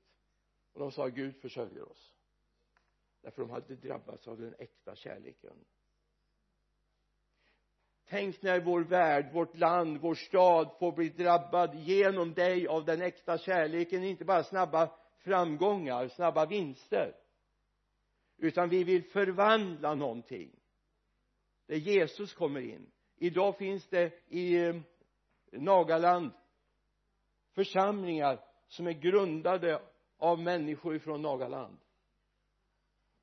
och 0.72 0.80
de 0.80 0.90
sa 0.92 1.06
Gud 1.08 1.36
försörjer 1.36 1.90
oss. 1.90 2.12
Därför 3.22 3.42
de 3.42 3.50
hade 3.50 3.74
drabbats 3.74 4.28
av 4.28 4.40
den 4.40 4.54
äkta 4.58 4.96
kärleken. 4.96 5.64
Tänk 8.08 8.42
när 8.42 8.60
vår 8.60 8.80
värld, 8.80 9.32
vårt 9.32 9.56
land, 9.56 9.98
vår 10.00 10.14
stad 10.14 10.76
får 10.78 10.92
bli 10.92 11.08
drabbad 11.08 11.74
genom 11.74 12.34
dig 12.34 12.66
av 12.66 12.84
den 12.84 13.02
äkta 13.02 13.38
kärleken. 13.38 14.04
Inte 14.04 14.24
bara 14.24 14.44
snabba 14.44 14.90
framgångar, 15.18 16.08
snabba 16.08 16.46
vinster 16.46 17.14
utan 18.36 18.68
vi 18.68 18.84
vill 18.84 19.04
förvandla 19.04 19.94
någonting. 19.94 20.60
Där 21.66 21.76
Jesus 21.76 22.34
kommer 22.34 22.60
in. 22.60 22.90
Idag 23.16 23.58
finns 23.58 23.88
det 23.88 24.12
i 24.28 24.56
eh, 24.56 24.76
Nagaland 25.52 26.30
församlingar 27.52 28.44
som 28.68 28.86
är 28.86 28.92
grundade 28.92 29.82
av 30.16 30.40
människor 30.40 30.96
ifrån 30.96 31.22
Nagaland. 31.22 31.78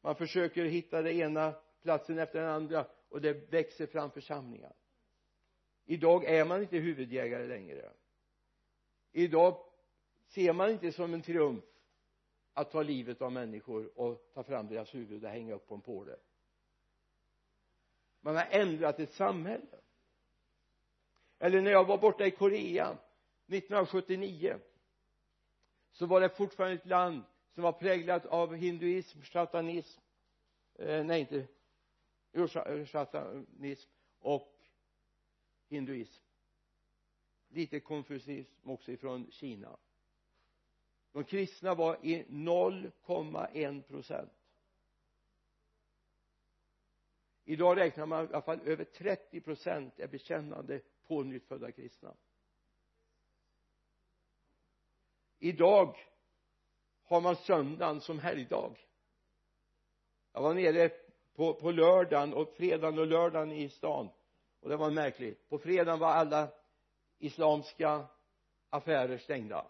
Man 0.02 0.16
försöker 0.16 0.66
hitta 0.66 1.02
den 1.02 1.14
ena 1.14 1.56
platsen 1.82 2.20
efter 2.20 2.40
den 2.42 2.50
andra 2.50 2.88
och 3.10 3.22
det 3.22 3.34
växer 3.34 3.88
fram 3.88 4.12
församlingar. 4.12 4.74
Idag 5.86 6.26
är 6.26 6.46
man 6.46 6.62
inte 6.62 6.78
huvudjägare 6.78 7.48
längre. 7.48 7.92
Idag 9.12 9.58
ser 10.28 10.54
man 10.54 10.70
inte 10.70 10.92
som 10.92 11.14
en 11.14 11.22
triumf 11.22 11.64
att 12.54 12.72
ta 12.72 12.84
livet 12.84 13.22
av 13.22 13.32
människor 13.32 14.00
och 14.00 14.32
ta 14.34 14.44
fram 14.44 14.68
deras 14.68 14.96
huvud 14.96 15.24
och 15.24 15.30
hänga 15.30 15.54
upp 15.54 15.70
dem 15.70 15.82
på 15.82 16.04
det 16.06 16.20
man 18.22 18.36
har 18.36 18.48
ändrat 18.52 19.00
ett 19.00 19.14
samhälle. 19.14 19.80
Eller 21.40 21.62
när 21.62 21.72
jag 21.72 21.86
var 21.86 21.98
borta 21.98 22.26
i 22.26 22.32
Korea 22.32 22.86
1979 23.48 24.60
så 25.92 26.06
var 26.06 26.22
det 26.22 26.30
fortfarande 26.30 26.76
ett 26.76 26.86
land 26.86 27.24
som 27.54 27.64
var 27.64 27.72
präglat 27.72 28.26
av 28.26 28.56
hinduism, 28.56 29.22
satanism 29.24 30.02
eh, 30.76 31.04
nej 31.04 31.20
inte 31.20 31.48
jo, 32.32 32.48
satanism 32.88 33.90
eh, 33.90 34.28
och 34.28 34.58
hinduism. 35.70 36.24
Lite 37.48 37.80
konfucism 37.80 38.70
också 38.70 38.92
ifrån 38.92 39.32
Kina 39.32 39.78
de 41.12 41.24
kristna 41.24 41.76
var 41.76 42.06
i 42.06 42.24
0,1 42.24 43.82
procent. 43.82 44.32
Idag 47.44 47.78
räknar 47.78 48.06
man 48.06 48.26
i 48.26 48.28
alla 48.28 48.42
fall 48.42 48.60
över 48.66 48.84
30 48.84 49.42
procent 49.42 50.00
är 50.00 50.08
bekännande 50.08 50.82
pånyttfödda 51.08 51.72
kristna. 51.72 52.16
Idag 55.40 55.98
har 57.04 57.22
man 57.22 57.36
söndagen 57.36 58.02
som 58.02 58.20
helgdag. 58.20 58.76
Jag 60.34 60.42
var 60.42 60.54
nere 60.54 60.90
på, 61.36 61.54
på 61.54 61.72
lördagen 61.72 62.34
och 62.34 62.54
fredagen 62.54 63.00
och 63.00 63.08
lördagen 63.08 63.52
i 63.52 63.70
stan. 63.70 64.10
Och 64.60 64.70
det 64.70 64.78
var 64.78 64.92
märkligt. 64.92 65.50
På 65.50 65.58
fredagen 65.58 66.00
var 66.00 66.12
alla 66.12 66.52
islamska 67.18 68.08
affärer 68.70 69.18
stängda 69.18 69.66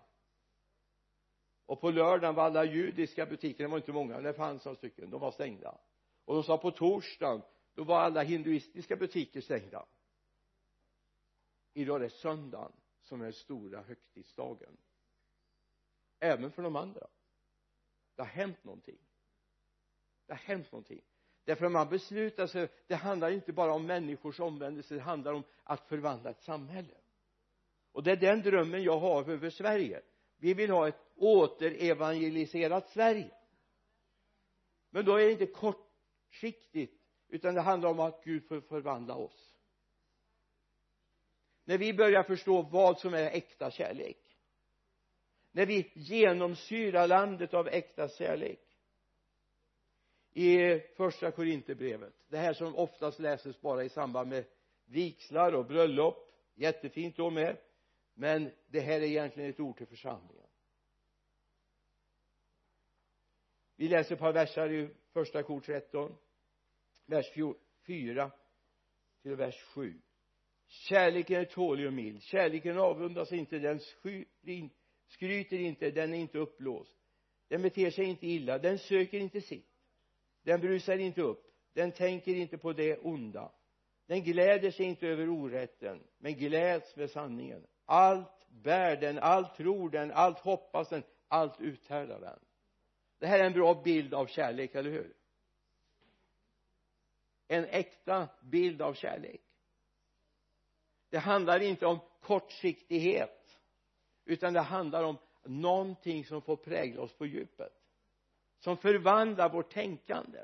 och 1.66 1.82
på 1.82 1.92
lördagen 1.92 2.36
var 2.36 2.44
alla 2.44 2.66
judiska 2.66 3.26
butiker 3.26 3.64
det 3.64 3.70
var 3.70 3.78
inte 3.78 3.92
många 3.92 4.14
men 4.14 4.24
det 4.24 4.34
fanns 4.34 4.66
några 4.66 4.76
stycken 4.76 5.10
de 5.10 5.22
var 5.22 5.32
stängda. 5.32 5.78
Och 6.26 6.36
de 6.36 6.44
sa 6.44 6.58
på 6.58 6.72
torsdagen 6.72 7.42
då 7.74 7.84
var 7.84 8.00
alla 8.00 8.24
hinduistiska 8.24 8.96
butiker 8.96 9.42
stängda. 9.42 9.86
Idag 11.74 11.96
är 11.96 12.00
det 12.00 12.10
söndagen 12.10 12.72
som 13.02 13.22
är 13.22 13.24
den 13.24 13.34
stora 13.34 13.82
högtidsdagen. 13.82 14.78
Även 16.20 16.52
för 16.52 16.62
de 16.62 16.76
andra. 16.76 17.08
Det 18.16 18.22
har 18.22 18.30
hänt 18.30 18.64
någonting. 18.64 18.98
Det 20.26 20.34
har 20.34 20.40
hänt 20.40 20.72
någonting. 20.72 21.02
Därför 21.44 21.66
att 21.66 21.72
man 21.72 21.90
beslutar 21.90 22.48
sig 22.48 22.70
det 22.88 22.96
handlar 22.96 23.32
inte 23.32 23.54
bara 23.54 23.74
om 23.74 23.86
människors 23.86 24.40
omvändelse 24.40 24.96
det 24.96 25.02
handlar 25.02 25.34
om 25.34 25.44
att 25.64 25.88
förvandla 25.88 26.30
ett 26.30 26.42
samhälle. 26.42 26.98
Och 27.92 28.04
det 28.04 28.12
är 28.12 28.16
den 28.18 28.42
drömmen 28.42 28.84
jag 28.84 29.00
har 29.00 29.32
över 29.32 29.50
Sverige 29.50 30.02
vi 30.42 30.54
vill 30.54 30.70
ha 30.70 30.88
ett 30.88 31.02
återevangeliserat 31.16 32.90
Sverige. 32.90 33.32
Men 34.90 35.06
då 35.06 35.16
är 35.16 35.26
det 35.26 35.32
inte 35.32 35.46
kortsiktigt 35.46 37.02
utan 37.30 37.56
det 37.56 37.62
handlar 37.62 37.90
om 37.90 38.00
att 38.00 38.24
Gud 38.24 38.48
får 38.48 38.62
förvandla 38.62 39.16
oss. 39.16 39.56
När 41.64 41.78
vi 41.78 41.94
börjar 41.94 42.24
förstå 42.24 42.62
vad 42.62 43.00
som 43.00 43.14
är 43.14 43.32
äkta 43.32 43.72
kärlek 43.72 44.18
när 45.52 45.66
vi 45.66 45.92
genomsyrar 45.94 47.08
landet 47.08 47.54
av 47.54 47.68
äkta 47.68 48.10
kärlek 48.10 48.60
i 50.34 50.80
första 50.80 51.32
korinterbrevet 51.32 52.14
det 52.28 52.38
här 52.38 52.54
som 52.54 52.76
oftast 52.76 53.20
läses 53.20 53.62
bara 53.62 53.84
i 53.84 53.90
samband 53.90 54.30
med 54.30 54.46
vigslar 54.86 55.54
och 55.54 55.66
bröllop 55.66 56.34
jättefint 56.56 57.16
då 57.16 57.30
med 57.30 57.58
men 58.22 58.52
det 58.68 58.80
här 58.80 59.02
är 59.02 59.06
egentligen 59.06 59.50
ett 59.50 59.60
ord 59.60 59.78
till 59.78 59.88
församlingen. 59.88 60.48
Vi 63.76 63.88
läser 63.88 64.16
ett 64.16 64.20
par 64.20 64.34
verser 64.34 64.72
i 64.72 64.90
första 65.14 65.44
kor 65.44 65.60
13 65.60 66.18
vers 67.06 67.34
4 67.86 68.32
till 69.22 69.36
vers 69.36 69.62
7 69.64 70.02
kärleken 70.68 71.42
är 71.42 71.46
tålig 71.46 71.88
och 71.88 71.94
mild. 71.94 72.22
Kärleken 72.22 72.78
avundas 72.78 73.32
inte 73.32 73.60
den 73.60 73.80
skryter 75.08 75.58
inte 75.58 75.92
den 75.92 76.14
är 76.14 76.18
inte 76.18 76.38
uppblåst. 76.38 76.96
Den 77.48 77.62
beter 77.62 77.92
sig 77.92 78.06
inte 78.06 78.28
illa 78.28 78.58
den 78.60 78.80
söker 78.80 79.20
inte 79.20 79.42
sitt. 79.42 79.72
Den 80.44 80.62
brusar 80.62 80.98
inte 80.98 81.22
upp 81.22 81.54
den 81.74 81.92
tänker 81.92 82.36
inte 82.36 82.58
på 82.58 82.74
det 82.74 82.98
onda. 82.98 83.52
Den 84.06 84.24
gläder 84.24 84.72
sig 84.72 84.86
inte 84.86 85.08
över 85.08 85.30
orätten 85.30 86.04
men 86.18 86.34
gläds 86.34 86.96
med 86.96 87.10
sanningen 87.10 87.68
allt 87.92 88.48
bär 88.50 88.96
den, 88.98 89.20
allt 89.20 89.56
tror 89.56 89.90
den, 89.90 90.12
allt 90.12 90.40
hoppas 90.40 90.90
den, 90.90 91.04
allt 91.28 91.62
uthärdar 91.62 92.20
den. 92.20 92.40
Det 93.20 93.28
här 93.28 93.40
är 93.40 93.44
en 93.44 93.54
bra 93.54 93.82
bild 93.84 94.14
av 94.14 94.26
kärlek, 94.26 94.76
eller 94.76 94.92
hur? 94.92 95.14
En 97.48 97.66
äkta 97.66 98.28
bild 98.42 98.82
av 98.82 98.94
kärlek. 98.94 99.42
Det 101.10 101.18
handlar 101.18 101.60
inte 101.60 101.86
om 101.86 102.00
kortsiktighet 102.22 103.60
utan 104.26 104.54
det 104.54 104.62
handlar 104.62 105.04
om 105.04 105.18
någonting 105.44 106.26
som 106.26 106.42
får 106.42 106.56
prägla 106.56 107.02
oss 107.02 107.14
på 107.14 107.26
djupet 107.26 107.74
som 108.60 108.78
förvandlar 108.78 109.50
vårt 109.50 109.74
tänkande. 109.74 110.40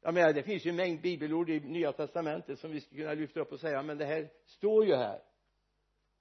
Jag 0.00 0.14
menar 0.14 0.32
det 0.32 0.42
finns 0.42 0.66
ju 0.66 0.70
en 0.70 0.76
mängd 0.76 1.00
bibelord 1.00 1.50
i 1.50 1.60
nya 1.60 1.92
testamentet 1.92 2.58
som 2.58 2.70
vi 2.70 2.80
skulle 2.80 3.00
kunna 3.00 3.14
lyfta 3.14 3.40
upp 3.40 3.52
och 3.52 3.60
säga 3.60 3.82
men 3.82 3.98
det 3.98 4.04
här 4.04 4.30
står 4.44 4.86
ju 4.86 4.94
här 4.94 5.29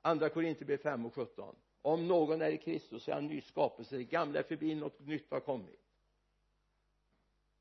andra 0.01 0.29
Korinthierbrevet 0.29 0.83
5 0.83 1.05
och 1.05 1.15
17 1.15 1.55
om 1.81 2.07
någon 2.07 2.41
är 2.41 2.49
i 2.49 2.57
Kristus 2.57 3.03
så 3.03 3.11
är 3.11 3.15
han 3.15 3.27
ny 3.27 3.41
skapelse. 3.41 3.97
Det 3.97 4.03
gamla 4.03 4.39
är 4.39 4.43
förbi 4.43 4.75
något 4.75 4.99
nytt 4.99 5.31
har 5.31 5.39
kommit. 5.39 5.79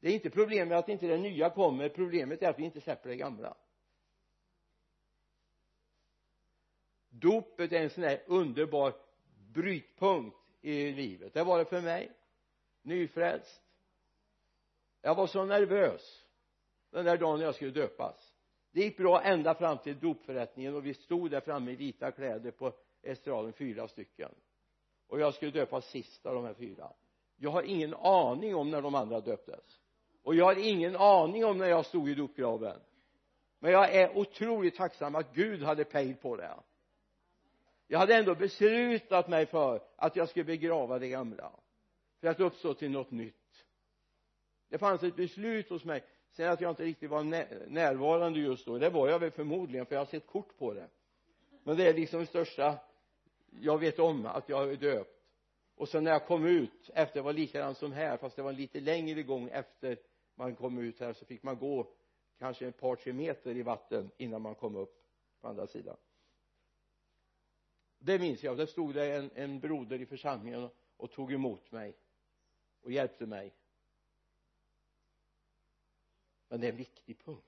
Det 0.00 0.08
är 0.08 0.12
inte 0.12 0.30
problemet 0.30 0.78
att 0.78 0.88
inte 0.88 1.06
det 1.06 1.18
nya 1.18 1.50
kommer. 1.50 1.88
Problemet 1.88 2.42
är 2.42 2.48
att 2.48 2.58
vi 2.58 2.64
inte 2.64 2.80
släpper 2.80 3.08
det 3.08 3.16
gamla. 3.16 3.56
Dopet 7.08 7.72
är 7.72 7.82
en 7.82 7.90
sån 7.90 8.04
här 8.04 8.22
underbar 8.26 8.94
brytpunkt 9.54 10.36
i 10.60 10.92
livet. 10.92 11.34
Det 11.34 11.44
var 11.44 11.58
det 11.58 11.64
för 11.64 11.80
mig. 11.80 12.12
Nyfrälst. 12.82 13.62
Jag 15.02 15.14
var 15.14 15.26
så 15.26 15.44
nervös 15.44 16.24
den 16.90 17.04
där 17.04 17.16
dagen 17.16 17.40
jag 17.40 17.54
skulle 17.54 17.70
döpas 17.70 18.27
det 18.72 18.80
gick 18.80 18.96
bra 18.96 19.22
ända 19.22 19.54
fram 19.54 19.78
till 19.78 20.00
dopförrättningen 20.00 20.74
och 20.74 20.86
vi 20.86 20.94
stod 20.94 21.30
där 21.30 21.40
framme 21.40 21.70
i 21.70 21.76
vita 21.76 22.10
kläder 22.10 22.50
på 22.50 22.72
estraden 23.02 23.52
fyra 23.52 23.88
stycken. 23.88 24.30
Och 25.06 25.20
jag 25.20 25.34
skulle 25.34 25.50
döpas 25.50 25.90
sist 25.90 26.26
av 26.26 26.34
de 26.34 26.44
här 26.44 26.54
fyra. 26.54 26.92
Jag 27.36 27.50
har 27.50 27.62
ingen 27.62 27.94
aning 27.94 28.54
om 28.54 28.70
när 28.70 28.82
de 28.82 28.94
andra 28.94 29.20
döptes. 29.20 29.80
Och 30.22 30.34
jag 30.34 30.44
har 30.44 30.58
ingen 30.58 30.96
aning 30.96 31.44
om 31.44 31.58
när 31.58 31.66
jag 31.66 31.86
stod 31.86 32.08
i 32.08 32.14
dopgraven. 32.14 32.80
Men 33.58 33.72
jag 33.72 33.94
är 33.94 34.18
otroligt 34.18 34.76
tacksam 34.76 35.14
att 35.14 35.34
Gud 35.34 35.62
hade 35.62 35.84
pejl 35.84 36.14
på 36.14 36.36
det. 36.36 36.54
Jag 37.86 37.98
hade 37.98 38.14
ändå 38.14 38.34
beslutat 38.34 39.28
mig 39.28 39.46
för 39.46 39.82
att 39.96 40.16
jag 40.16 40.28
skulle 40.28 40.44
begrava 40.44 40.98
det 40.98 41.08
gamla. 41.08 41.52
För 42.20 42.28
att 42.28 42.40
uppstå 42.40 42.74
till 42.74 42.90
något 42.90 43.10
nytt. 43.10 43.64
Det 44.68 44.78
fanns 44.78 45.02
ett 45.02 45.16
beslut 45.16 45.70
hos 45.70 45.84
mig 45.84 46.04
sen 46.38 46.52
att 46.52 46.60
jag 46.60 46.72
inte 46.72 46.84
riktigt 46.84 47.10
var 47.10 47.24
närvarande 47.68 48.38
just 48.40 48.66
då 48.66 48.78
det 48.78 48.90
var 48.90 49.08
jag 49.08 49.18
väl 49.18 49.30
förmodligen 49.30 49.86
för 49.86 49.94
jag 49.94 50.00
har 50.00 50.06
sett 50.06 50.26
kort 50.26 50.58
på 50.58 50.74
det. 50.74 50.88
Men 51.62 51.76
det 51.76 51.88
är 51.88 51.94
liksom 51.94 52.20
det 52.20 52.26
största 52.26 52.78
jag 53.60 53.78
vet 53.78 53.98
om 53.98 54.26
att 54.26 54.48
jag 54.48 54.72
är 54.72 54.76
döpt. 54.76 55.24
Och 55.74 55.88
sen 55.88 56.04
när 56.04 56.10
jag 56.10 56.26
kom 56.26 56.46
ut 56.46 56.90
efter 56.94 57.14
det 57.14 57.22
var 57.22 57.32
likadant 57.32 57.78
som 57.78 57.92
här 57.92 58.16
fast 58.16 58.36
det 58.36 58.42
var 58.42 58.50
en 58.50 58.56
lite 58.56 58.80
längre 58.80 59.22
gång 59.22 59.48
efter 59.48 59.98
man 60.34 60.54
kom 60.54 60.78
ut 60.78 61.00
här 61.00 61.12
så 61.12 61.24
fick 61.24 61.42
man 61.42 61.58
gå 61.58 61.86
kanske 62.38 62.66
ett 62.66 62.80
par 62.80 62.96
tre 62.96 63.12
meter 63.12 63.56
i 63.56 63.62
vatten 63.62 64.10
innan 64.16 64.42
man 64.42 64.54
kom 64.54 64.76
upp 64.76 65.04
på 65.40 65.48
andra 65.48 65.66
sidan. 65.66 65.96
Det 67.98 68.18
minns 68.18 68.42
jag, 68.42 68.56
där 68.56 68.66
stod 68.66 68.94
det 68.94 69.16
en, 69.16 69.30
en 69.34 69.60
broder 69.60 70.00
i 70.00 70.06
församlingen 70.06 70.64
och, 70.64 70.74
och 70.96 71.10
tog 71.10 71.32
emot 71.32 71.72
mig 71.72 71.96
och 72.82 72.92
hjälpte 72.92 73.26
mig 73.26 73.54
men 76.48 76.60
det 76.60 76.66
är 76.66 76.70
en 76.70 76.76
viktig 76.76 77.18
punkt. 77.24 77.44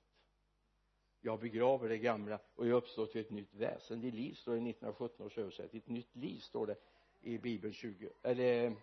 Jag 1.20 1.40
begraver 1.40 1.88
det 1.88 1.98
gamla 1.98 2.38
och 2.54 2.66
jag 2.66 2.76
uppstår 2.76 3.06
till 3.06 3.20
ett 3.20 3.30
nytt 3.30 3.54
väsen. 3.54 4.04
I 4.04 4.10
liv 4.10 4.34
står 4.34 4.52
det 4.52 4.58
i 4.58 4.70
1917 4.70 5.26
års 5.26 5.38
översättning. 5.38 5.82
Ett 5.82 5.88
nytt 5.88 6.16
liv 6.16 6.38
står 6.38 6.66
det 6.66 6.76
i 7.20 7.38
bibeln 7.38 7.72
20 7.72 8.10
eller 8.22 8.76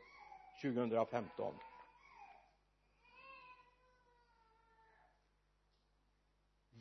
2015 0.61 1.53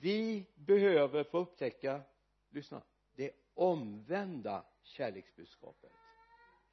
vi 0.00 0.46
behöver 0.54 1.24
få 1.24 1.38
upptäcka 1.38 2.02
lyssna 2.50 2.82
det 3.14 3.32
omvända 3.54 4.64
kärleksbudskapet. 4.82 5.92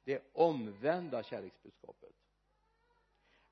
Det 0.04 0.22
omvända 0.32 1.22
kärleksbudskapet 1.22 2.10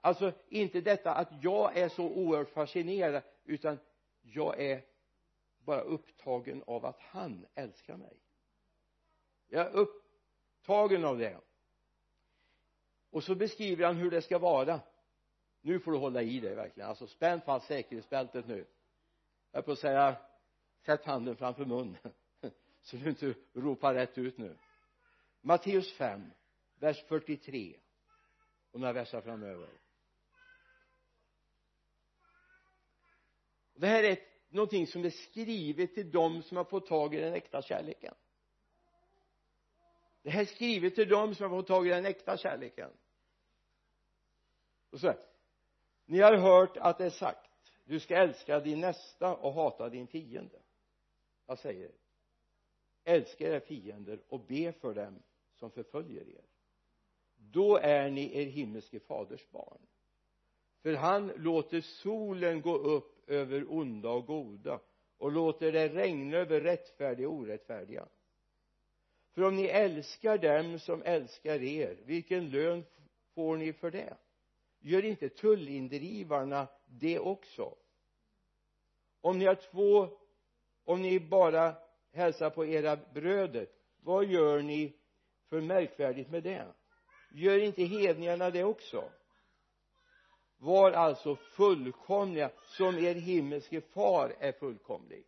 alltså 0.03 0.33
inte 0.49 0.81
detta 0.81 1.15
att 1.15 1.29
jag 1.43 1.77
är 1.77 1.89
så 1.89 2.05
oerhört 2.05 2.51
fascinerad 2.51 3.23
utan 3.45 3.79
jag 4.23 4.61
är 4.61 4.85
bara 5.59 5.81
upptagen 5.81 6.63
av 6.67 6.87
att 6.87 7.01
han 7.01 7.47
älskar 7.55 7.97
mig. 7.97 8.21
Jag 9.49 9.67
är 9.67 9.71
upptagen 9.71 11.05
av 11.05 11.19
det. 11.19 11.41
Och 13.11 13.25
så 13.25 13.35
beskriver 13.35 13.87
han 13.87 13.97
hur 13.97 14.11
det 14.11 14.23
ska 14.23 14.39
vara. 14.39 14.81
Nu 15.61 15.81
får 15.81 15.93
du 15.93 15.99
hålla 15.99 16.23
i 16.23 16.41
dig 16.41 16.55
verkligen. 16.55 16.89
Alltså 16.89 17.07
spänn 17.07 17.41
fast 17.41 17.67
säkerhetsbältet 17.67 18.47
nu. 18.47 18.67
Jag 19.51 19.59
är 19.59 19.63
på 19.63 19.73
att 19.73 19.79
säga 19.79 20.17
sätt 20.87 21.05
handen 21.05 21.37
framför 21.37 21.65
munnen 21.65 21.97
så 22.83 22.97
du 22.97 23.09
inte 23.09 23.35
ropar 23.53 23.95
rätt 23.95 24.19
ut 24.19 24.39
nu. 24.39 24.57
Matteus 25.41 25.93
5 25.93 26.31
vers 26.75 27.05
43 27.09 27.77
och 28.71 28.81
några 28.81 28.93
verser 28.93 29.21
framöver. 29.21 29.69
Det 33.83 33.89
här 33.89 34.05
är 34.05 34.19
någonting 34.49 34.87
som 34.87 35.05
är 35.05 35.11
skrivet 35.11 35.95
till 35.95 36.11
dem 36.11 36.43
som 36.43 36.57
har 36.57 36.65
fått 36.65 36.87
tag 36.87 37.15
i 37.15 37.21
den 37.21 37.35
äkta 37.35 37.63
kärleken. 37.63 38.15
Det 40.23 40.31
här 40.31 40.41
är 40.41 40.45
skrivet 40.45 40.95
till 40.95 41.09
dem 41.09 41.35
som 41.35 41.51
har 41.51 41.59
fått 41.59 41.67
tag 41.67 41.87
i 41.87 41.91
den 41.91 42.07
äkta 42.07 42.37
kärleken. 42.37 42.91
Och 44.91 45.01
så 45.01 45.07
här. 45.07 45.19
Ni 46.05 46.21
har 46.21 46.37
hört 46.37 46.77
att 46.77 46.99
det 46.99 47.05
är 47.05 47.11
sagt 47.11 47.51
du 47.85 48.01
ska 48.01 48.17
älska 48.17 48.61
din 48.61 48.81
nästa 48.81 49.37
och 49.37 49.53
hata 49.53 49.89
din 49.89 50.07
fiende. 50.07 50.59
Jag 51.47 51.59
säger 51.59 51.91
älska 53.05 53.49
era 53.49 53.61
fiender 53.61 54.23
och 54.29 54.41
be 54.41 54.73
för 54.73 54.95
dem 54.95 55.23
som 55.55 55.71
förföljer 55.71 56.29
er. 56.29 56.45
Då 57.37 57.77
är 57.77 58.11
ni 58.11 58.39
er 58.39 58.47
himmelske 58.47 59.01
faders 59.01 59.51
barn. 59.51 59.87
För 60.83 60.95
han 60.95 61.33
låter 61.37 61.81
solen 61.81 62.61
gå 62.61 62.77
upp 62.77 63.12
över 63.27 63.73
onda 63.73 64.11
och 64.11 64.27
goda 64.27 64.81
och 65.19 65.33
låter 65.33 65.73
det 65.73 65.89
regna 65.89 66.37
över 66.37 66.61
rättfärdiga 66.61 67.29
och 67.29 67.35
orättfärdiga. 67.35 68.09
För 69.35 69.43
om 69.43 69.57
ni 69.57 69.65
älskar 69.65 70.39
dem 70.39 70.79
som 70.79 71.03
älskar 71.03 71.63
er 71.63 71.97
vilken 72.05 72.51
lön 72.51 72.85
får 73.35 73.57
ni 73.57 73.73
för 73.73 73.91
det? 73.91 74.17
Gör 74.81 75.05
inte 75.05 75.29
tullindrivarna 75.29 76.69
det 76.87 77.19
också? 77.19 77.77
Om 79.21 79.39
ni 79.39 79.45
har 79.45 79.55
två 79.55 80.09
om 80.85 81.03
ni 81.03 81.21
bara 81.21 81.77
hälsar 82.13 82.51
på 82.51 82.67
era 82.67 82.97
bröder 82.97 83.67
vad 84.01 84.25
gör 84.25 84.63
ni 84.63 84.97
för 85.49 85.61
märkvärdigt 85.61 86.31
med 86.31 86.43
det? 86.43 86.67
Gör 87.31 87.59
inte 87.59 87.83
hedningarna 87.83 88.51
det 88.51 88.65
också? 88.65 89.11
Var 90.63 90.93
alltså 90.93 91.37
fullkomliga 91.37 92.51
som 92.65 92.99
er 92.99 93.15
himmelske 93.15 93.81
far 93.81 94.37
är 94.39 94.53
fullkomlig. 94.53 95.27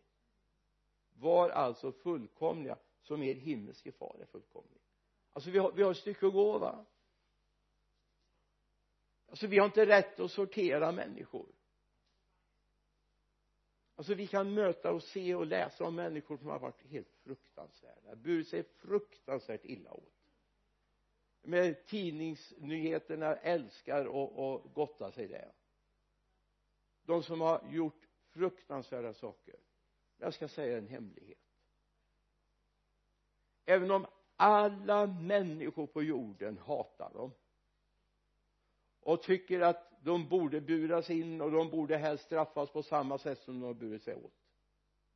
Var 1.13 1.49
alltså 1.49 1.91
fullkomliga 1.91 2.77
som 3.01 3.23
er 3.23 3.33
himmelske 3.33 3.91
far 3.91 4.17
är 4.21 4.25
fullkomlig. 4.25 4.81
Alltså 5.33 5.49
vi 5.51 5.59
har, 5.59 5.71
vi 5.71 5.83
har 5.83 5.91
ett 5.91 5.97
stycke 5.97 6.27
att 6.27 6.33
gå 6.33 6.57
va? 6.57 6.85
Alltså 9.27 9.47
vi 9.47 9.57
har 9.57 9.65
inte 9.65 9.85
rätt 9.85 10.19
att 10.19 10.31
sortera 10.31 10.91
människor. 10.91 11.47
Alltså 13.95 14.13
vi 14.13 14.27
kan 14.27 14.53
möta 14.53 14.91
och 14.91 15.03
se 15.03 15.35
och 15.35 15.45
läsa 15.45 15.83
om 15.83 15.95
människor 15.95 16.37
som 16.37 16.47
har 16.47 16.59
varit 16.59 16.81
helt 16.81 17.11
fruktansvärda. 17.23 18.15
Burit 18.15 18.47
sig 18.47 18.63
fruktansvärt 18.63 19.65
illa 19.65 19.93
åt 19.93 20.14
med 21.45 21.85
tidningsnyheterna 21.85 23.35
älskar 23.35 24.05
och, 24.05 24.53
och 24.53 24.73
gottar 24.73 25.11
sig 25.11 25.27
det 25.27 25.51
de 27.05 27.23
som 27.23 27.41
har 27.41 27.67
gjort 27.69 28.07
fruktansvärda 28.29 29.13
saker. 29.13 29.55
Jag 30.17 30.33
ska 30.33 30.47
säga 30.47 30.77
en 30.77 30.87
hemlighet. 30.87 31.39
Även 33.65 33.91
om 33.91 34.05
alla 34.35 35.07
människor 35.07 35.87
på 35.87 36.03
jorden 36.03 36.57
hatar 36.57 37.13
dem 37.13 37.31
och 38.99 39.23
tycker 39.23 39.61
att 39.61 39.91
de 40.01 40.29
borde 40.29 40.61
buras 40.61 41.09
in 41.09 41.41
och 41.41 41.51
de 41.51 41.69
borde 41.69 41.97
helst 41.97 42.25
straffas 42.25 42.69
på 42.69 42.83
samma 42.83 43.17
sätt 43.17 43.39
som 43.39 43.59
de 43.59 43.65
har 43.65 43.73
burit 43.73 44.03
sig 44.03 44.15
åt 44.15 44.33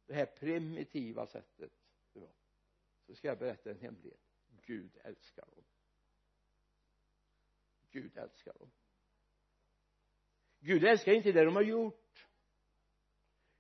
det 0.06 0.14
här 0.14 0.26
primitiva 0.26 1.28
sättet 1.28 1.72
så 3.06 3.16
ska 3.16 3.28
jag 3.28 3.40
berätta 3.40 3.70
en 3.72 3.80
hemlighet. 3.80 4.20
Gud 4.66 4.98
älskar 5.04 5.46
dem. 5.56 5.64
Gud 7.92 8.18
älskar 8.18 8.54
dem. 8.54 8.72
Gud 10.60 10.84
älskar 10.84 11.12
inte 11.12 11.32
det 11.32 11.46
de 11.46 11.56
har 11.56 11.64
gjort. 11.64 12.28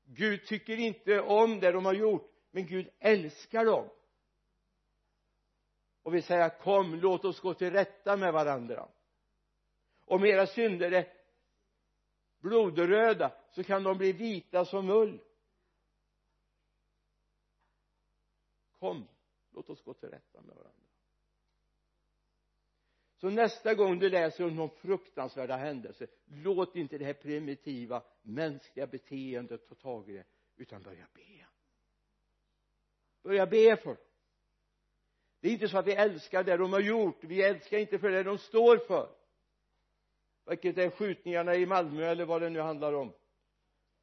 Gud 0.03 0.45
tycker 0.45 0.77
inte 0.77 1.21
om 1.21 1.59
det 1.59 1.71
de 1.71 1.85
har 1.85 1.93
gjort 1.93 2.31
men 2.51 2.65
Gud 2.65 2.89
älskar 2.99 3.65
dem. 3.65 3.89
Och 6.03 6.13
vill 6.13 6.23
säga 6.23 6.49
kom 6.49 6.95
låt 6.95 7.25
oss 7.25 7.39
gå 7.39 7.53
till 7.53 7.71
rätta 7.71 8.17
med 8.17 8.33
varandra. 8.33 8.89
Om 10.05 10.25
era 10.25 10.47
synder 10.47 10.91
är 10.91 11.13
blodröda 12.39 13.31
så 13.51 13.63
kan 13.63 13.83
de 13.83 13.97
bli 13.97 14.11
vita 14.11 14.65
som 14.65 14.89
ull. 14.89 15.21
Kom 18.79 19.07
låt 19.51 19.69
oss 19.69 19.83
gå 19.83 19.93
till 19.93 20.09
rätta 20.09 20.41
med 20.41 20.55
varandra 20.55 20.78
så 23.19 23.29
nästa 23.29 23.75
gång 23.75 23.99
du 23.99 24.09
läser 24.09 24.45
om 24.45 24.55
någon 24.55 24.69
fruktansvärda 24.69 25.57
händelse 25.57 26.07
låt 26.25 26.75
inte 26.75 26.97
det 26.97 27.05
här 27.05 27.13
primitiva 27.13 28.03
mänskliga 28.21 28.87
beteendet 28.87 29.67
ta 29.67 29.75
tag 29.75 30.09
i 30.09 30.13
det 30.13 30.25
utan 30.55 30.81
börja 30.81 31.07
be. 31.13 31.45
Börja 33.23 33.45
be 33.45 33.77
för 33.77 33.97
det 35.41 35.47
är 35.47 35.51
inte 35.51 35.67
så 35.67 35.77
att 35.77 35.87
vi 35.87 35.93
älskar 35.93 36.43
det 36.43 36.57
de 36.57 36.73
har 36.73 36.79
gjort. 36.79 37.23
Vi 37.23 37.41
älskar 37.43 37.77
inte 37.77 37.99
för 37.99 38.09
det 38.09 38.23
de 38.23 38.37
står 38.37 38.77
för. 38.77 39.15
Vilket 40.45 40.77
är 40.77 40.89
skjutningarna 40.89 41.55
i 41.55 41.65
Malmö 41.65 42.05
eller 42.05 42.25
vad 42.25 42.41
det 42.41 42.49
nu 42.49 42.59
handlar 42.59 42.93
om. 42.93 43.13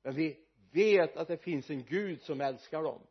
Men 0.02 0.14
vi 0.14 0.46
vet 0.72 1.16
att 1.16 1.28
det 1.28 1.36
finns 1.36 1.70
en 1.70 1.84
Gud 1.84 2.22
som 2.22 2.40
älskar 2.40 2.82
dem. 2.82 3.06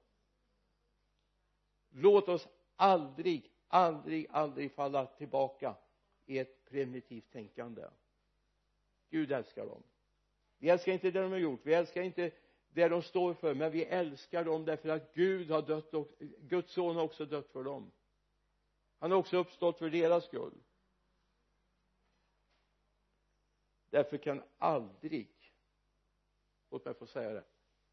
Låt 1.90 2.30
oss 2.30 2.48
aldrig 2.76 3.56
aldrig 3.68 4.28
aldrig 4.30 4.72
falla 4.72 5.06
tillbaka 5.06 5.76
i 6.26 6.40
ett 6.40 6.66
primitivt 6.66 7.32
tänkande. 7.32 7.90
Gud 9.10 9.32
älskar 9.32 9.66
dem. 9.66 9.84
Vi 10.58 10.70
älskar 10.70 10.92
inte 10.92 11.12
det 11.12 11.22
de 11.22 11.32
har 11.32 11.38
gjort. 11.40 11.62
Vi 11.64 11.74
älskar 11.74 12.02
inte 12.02 12.32
det 12.70 12.88
de 12.88 13.02
står 13.02 13.34
för 13.34 13.56
men 13.56 13.72
vi 13.72 13.84
älskar 13.84 14.44
dem 14.46 14.66
därför 14.66 14.90
att 14.90 15.14
Gud 15.14 15.52
har 15.52 15.62
dött 15.62 15.94
och 15.94 16.12
Guds 16.40 16.74
son 16.74 16.96
har 16.96 17.04
också 17.04 17.26
dött 17.26 17.52
för 17.52 17.64
dem. 17.64 17.92
Han 19.00 19.12
har 19.12 19.18
också 19.18 19.38
uppstått 19.38 19.80
för 19.80 19.90
deras 19.90 20.26
skull. 20.26 20.64
Därför 23.90 24.18
kan 24.18 24.44
aldrig 24.58 25.54
låt 26.70 26.86
mig 26.86 26.94
få 26.94 27.06
säga 27.08 27.34
det 27.34 27.44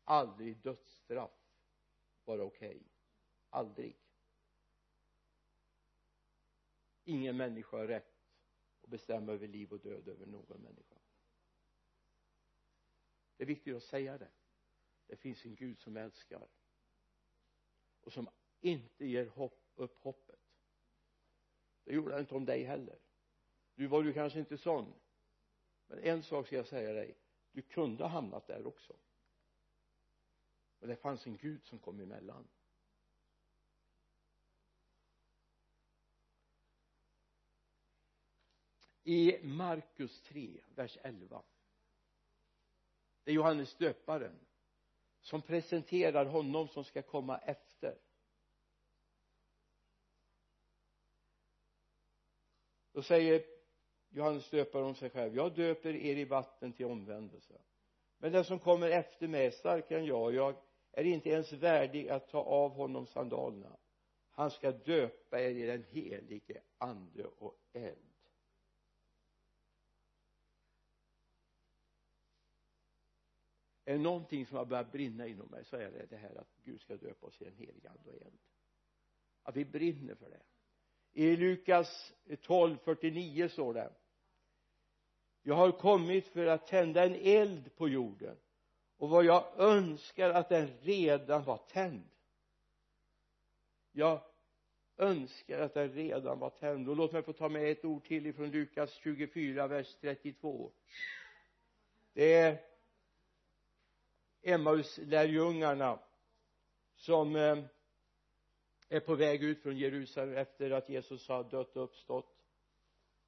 aldrig 0.04 0.56
dödsstraff 0.56 1.30
vara 2.24 2.42
okej. 2.42 2.68
Okay. 2.68 2.82
aldrig. 3.50 3.96
Ingen 7.04 7.36
människa 7.36 7.76
har 7.76 7.86
rätt 7.86 8.11
bestämma 8.92 9.32
över 9.32 9.48
liv 9.48 9.72
och 9.72 9.80
död 9.80 10.08
över 10.08 10.26
någon 10.26 10.62
människa. 10.62 10.98
Det 13.36 13.44
är 13.44 13.46
viktigt 13.46 13.76
att 13.76 13.82
säga 13.82 14.18
det. 14.18 14.30
Det 15.06 15.16
finns 15.16 15.44
en 15.44 15.54
Gud 15.54 15.80
som 15.80 15.96
älskar 15.96 16.48
och 18.00 18.12
som 18.12 18.28
inte 18.60 19.06
ger 19.06 19.26
hopp, 19.26 19.70
upp 19.74 19.98
hoppet. 19.98 20.40
Det 21.84 21.94
gjorde 21.94 22.12
han 22.12 22.20
inte 22.20 22.34
om 22.34 22.44
dig 22.44 22.64
heller. 22.64 22.98
Du 23.74 23.86
var 23.86 24.04
ju 24.04 24.12
kanske 24.12 24.38
inte 24.38 24.58
sån. 24.58 24.94
Men 25.86 25.98
en 25.98 26.22
sak 26.22 26.46
ska 26.46 26.56
jag 26.56 26.66
säga 26.66 26.92
dig. 26.92 27.16
Du 27.52 27.62
kunde 27.62 28.04
ha 28.04 28.08
hamnat 28.08 28.46
där 28.46 28.66
också. 28.66 28.96
Men 30.78 30.88
det 30.88 30.96
fanns 30.96 31.26
en 31.26 31.36
Gud 31.36 31.64
som 31.64 31.78
kom 31.78 32.00
emellan. 32.00 32.48
I 39.04 39.38
Markus 39.42 40.22
3 40.22 40.60
vers 40.74 40.98
11 41.02 41.42
det 43.24 43.30
är 43.30 43.34
Johannes 43.34 43.74
döparen 43.74 44.38
som 45.20 45.42
presenterar 45.42 46.26
honom 46.26 46.68
som 46.68 46.84
ska 46.84 47.02
komma 47.02 47.38
efter. 47.38 47.98
Då 52.92 53.02
säger 53.02 53.44
Johannes 54.08 54.50
döparen 54.50 54.86
om 54.86 54.94
sig 54.94 55.10
själv 55.10 55.36
jag 55.36 55.54
döper 55.54 55.94
er 55.94 56.16
i 56.16 56.24
vatten 56.24 56.72
till 56.72 56.86
omvändelse. 56.86 57.60
Men 58.18 58.32
den 58.32 58.44
som 58.44 58.58
kommer 58.58 58.90
efter 58.90 59.28
mig 59.28 59.46
är 59.46 59.50
starkare 59.50 59.98
än 59.98 60.06
jag. 60.06 60.34
Jag 60.34 60.56
är 60.92 61.04
inte 61.04 61.30
ens 61.30 61.52
värdig 61.52 62.08
att 62.08 62.28
ta 62.28 62.42
av 62.42 62.70
honom 62.70 63.06
sandalerna. 63.06 63.76
Han 64.30 64.50
ska 64.50 64.72
döpa 64.72 65.40
er 65.40 65.50
i 65.50 65.66
den 65.66 65.84
helige 65.90 66.62
ande 66.78 67.24
och 67.24 67.58
eld. 67.72 68.11
Är 73.84 73.92
det 73.92 73.98
någonting 73.98 74.46
som 74.46 74.56
har 74.56 74.64
börjat 74.64 74.92
brinna 74.92 75.26
inom 75.26 75.48
mig 75.48 75.64
så 75.64 75.76
är 75.76 75.90
det 75.90 76.06
det 76.10 76.16
här 76.16 76.40
att 76.40 76.56
Gud 76.64 76.80
ska 76.80 76.96
döpa 76.96 77.26
oss 77.26 77.40
i 77.40 77.44
den 77.44 77.56
helige 77.56 77.90
ande 77.90 78.10
och 78.10 78.22
eld. 78.22 78.38
Att 79.42 79.56
vi 79.56 79.64
brinner 79.64 80.14
för 80.14 80.30
det. 80.30 80.42
I 81.12 81.36
Lukas 81.36 82.12
12.49 82.26 83.48
står 83.48 83.74
det 83.74 83.92
jag 85.42 85.54
har 85.54 85.72
kommit 85.72 86.28
för 86.28 86.46
att 86.46 86.66
tända 86.66 87.04
en 87.04 87.14
eld 87.14 87.76
på 87.76 87.88
jorden 87.88 88.36
och 88.96 89.08
vad 89.08 89.24
jag 89.24 89.60
önskar 89.60 90.30
att 90.30 90.48
den 90.48 90.66
redan 90.80 91.44
var 91.44 91.56
tänd. 91.56 92.08
Jag 93.92 94.20
önskar 94.96 95.58
att 95.58 95.74
den 95.74 95.92
redan 95.92 96.38
var 96.38 96.50
tänd. 96.50 96.88
Och 96.88 96.96
låt 96.96 97.12
mig 97.12 97.22
få 97.22 97.32
ta 97.32 97.48
med 97.48 97.70
ett 97.70 97.84
ord 97.84 98.04
till 98.04 98.26
ifrån 98.26 98.50
Lukas 98.50 98.92
24 98.92 99.66
vers 99.66 99.96
32 100.00 100.72
det 102.12 102.34
är 102.34 102.60
Emmaus-lärjungarna 104.42 105.98
som 106.94 107.36
eh, 107.36 107.64
är 108.88 109.00
på 109.00 109.14
väg 109.14 109.42
ut 109.42 109.62
från 109.62 109.76
Jerusalem 109.76 110.36
efter 110.36 110.70
att 110.70 110.88
Jesus 110.88 111.28
har 111.28 111.44
dött 111.44 111.76
och 111.76 111.84
uppstått. 111.84 112.44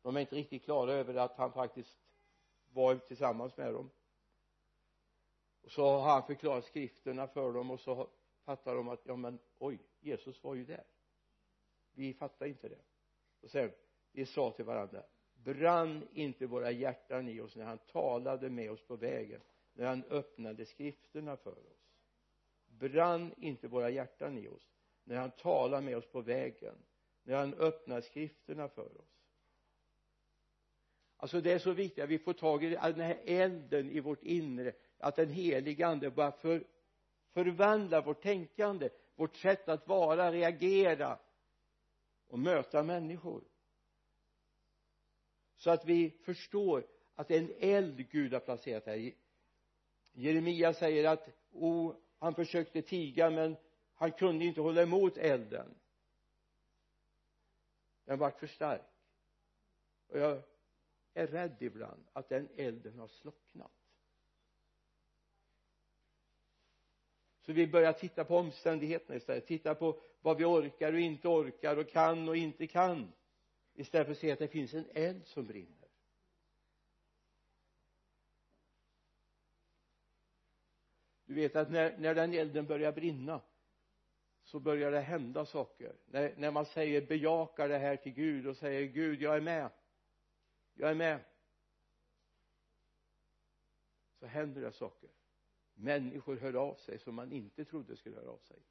De 0.02 0.16
är 0.16 0.20
inte 0.20 0.36
riktigt 0.36 0.64
klara 0.64 0.92
över 0.92 1.14
att 1.14 1.36
han 1.36 1.52
faktiskt 1.52 1.98
var 2.72 2.96
tillsammans 2.96 3.56
med 3.56 3.72
dem. 3.72 3.90
Och 5.62 5.70
så 5.70 5.82
har 5.82 6.12
han 6.12 6.26
förklarat 6.26 6.64
skrifterna 6.64 7.26
för 7.26 7.52
dem 7.52 7.70
och 7.70 7.80
så 7.80 8.10
fattar 8.44 8.74
de 8.74 8.88
att 8.88 9.00
ja 9.04 9.16
men 9.16 9.38
oj 9.58 9.78
Jesus 10.00 10.42
var 10.42 10.54
ju 10.54 10.64
där. 10.64 10.84
Vi 11.92 12.14
fattar 12.14 12.46
inte 12.46 12.68
det. 12.68 12.82
Och 13.40 13.50
sen 13.50 13.72
vi 14.12 14.26
sa 14.26 14.50
till 14.50 14.64
varandra 14.64 15.02
brann 15.44 16.08
inte 16.12 16.46
våra 16.46 16.70
hjärtan 16.70 17.28
i 17.28 17.40
oss 17.40 17.56
när 17.56 17.64
han 17.64 17.78
talade 17.78 18.50
med 18.50 18.70
oss 18.70 18.86
på 18.86 18.96
vägen? 18.96 19.40
När 19.74 19.86
han 19.86 20.04
öppnade 20.04 20.66
skrifterna 20.66 21.36
för 21.36 21.58
oss. 21.58 21.90
Brann 22.66 23.34
inte 23.36 23.68
våra 23.68 23.90
hjärtan 23.90 24.38
i 24.38 24.48
oss 24.48 24.68
när 25.04 25.16
han 25.16 25.30
talade 25.30 25.82
med 25.82 25.96
oss 25.96 26.06
på 26.06 26.20
vägen 26.20 26.76
när 27.22 27.36
han 27.36 27.54
öppnade 27.54 28.02
skrifterna 28.02 28.68
för 28.68 29.00
oss. 29.00 29.20
Alltså 31.16 31.40
det 31.40 31.52
är 31.52 31.58
så 31.58 31.72
viktigt 31.72 32.04
att 32.04 32.10
vi 32.10 32.18
får 32.18 32.32
tag 32.32 32.64
i 32.64 32.70
den 32.70 33.00
här 33.00 33.20
elden 33.24 33.90
i 33.90 34.00
vårt 34.00 34.22
inre 34.22 34.72
att 34.98 35.16
den 35.16 35.30
helige 35.30 35.86
ande 35.86 36.10
bara 36.10 36.32
för, 36.32 36.64
förvandlar 37.32 38.02
vårt 38.02 38.22
tänkande 38.22 38.90
vårt 39.14 39.36
sätt 39.36 39.68
att 39.68 39.88
vara, 39.88 40.32
reagera 40.32 41.18
och 42.26 42.38
möta 42.38 42.82
människor. 42.82 43.44
Så 45.56 45.70
att 45.70 45.84
vi 45.84 46.10
förstår 46.10 46.86
att 47.14 47.28
det 47.28 47.36
är 47.36 47.40
en 47.40 47.54
eld 47.58 48.10
Gud 48.10 48.32
har 48.32 48.40
placerat 48.40 48.86
här 48.86 49.12
Jeremia 50.14 50.74
säger 50.74 51.08
att 51.08 51.28
oh, 51.52 51.96
han 52.18 52.34
försökte 52.34 52.82
tiga 52.82 53.30
men 53.30 53.56
han 53.94 54.12
kunde 54.12 54.44
inte 54.44 54.60
hålla 54.60 54.82
emot 54.82 55.16
elden. 55.16 55.74
Den 58.04 58.18
vart 58.18 58.38
för 58.38 58.46
stark. 58.46 58.82
Och 60.06 60.18
jag 60.18 60.42
är 61.14 61.26
rädd 61.26 61.56
ibland 61.60 62.04
att 62.12 62.28
den 62.28 62.48
elden 62.56 62.98
har 62.98 63.08
slocknat. 63.08 63.72
Så 67.40 67.52
vi 67.52 67.66
börjar 67.66 67.92
titta 67.92 68.24
på 68.24 68.36
omständigheterna 68.36 69.16
istället. 69.16 69.46
Titta 69.46 69.74
på 69.74 70.00
vad 70.20 70.36
vi 70.36 70.44
orkar 70.44 70.92
och 70.92 70.98
inte 71.00 71.28
orkar 71.28 71.76
och 71.76 71.88
kan 71.90 72.28
och 72.28 72.36
inte 72.36 72.66
kan. 72.66 73.12
Istället 73.74 74.06
för 74.06 74.12
att 74.12 74.18
se 74.18 74.32
att 74.32 74.38
det 74.38 74.48
finns 74.48 74.74
en 74.74 74.90
eld 74.94 75.26
som 75.26 75.46
brinner. 75.46 75.83
Du 81.34 81.40
vet 81.40 81.56
att 81.56 81.70
när, 81.70 81.98
när 81.98 82.14
den 82.14 82.34
elden 82.34 82.66
börjar 82.66 82.92
brinna 82.92 83.40
så 84.42 84.60
börjar 84.60 84.90
det 84.90 85.00
hända 85.00 85.46
saker. 85.46 85.96
När, 86.06 86.34
när 86.36 86.50
man 86.50 86.66
säger 86.66 87.06
bejakar 87.06 87.68
det 87.68 87.78
här 87.78 87.96
till 87.96 88.12
Gud 88.12 88.46
och 88.46 88.56
säger 88.56 88.86
Gud 88.86 89.22
jag 89.22 89.36
är 89.36 89.40
med. 89.40 89.70
Jag 90.74 90.90
är 90.90 90.94
med. 90.94 91.24
Så 94.18 94.26
händer 94.26 94.60
det 94.60 94.72
saker. 94.72 95.10
Människor 95.74 96.36
hör 96.36 96.54
av 96.54 96.74
sig 96.74 96.98
som 96.98 97.14
man 97.14 97.32
inte 97.32 97.64
trodde 97.64 97.96
skulle 97.96 98.16
höra 98.16 98.30
av 98.30 98.38
sig. 98.38 98.62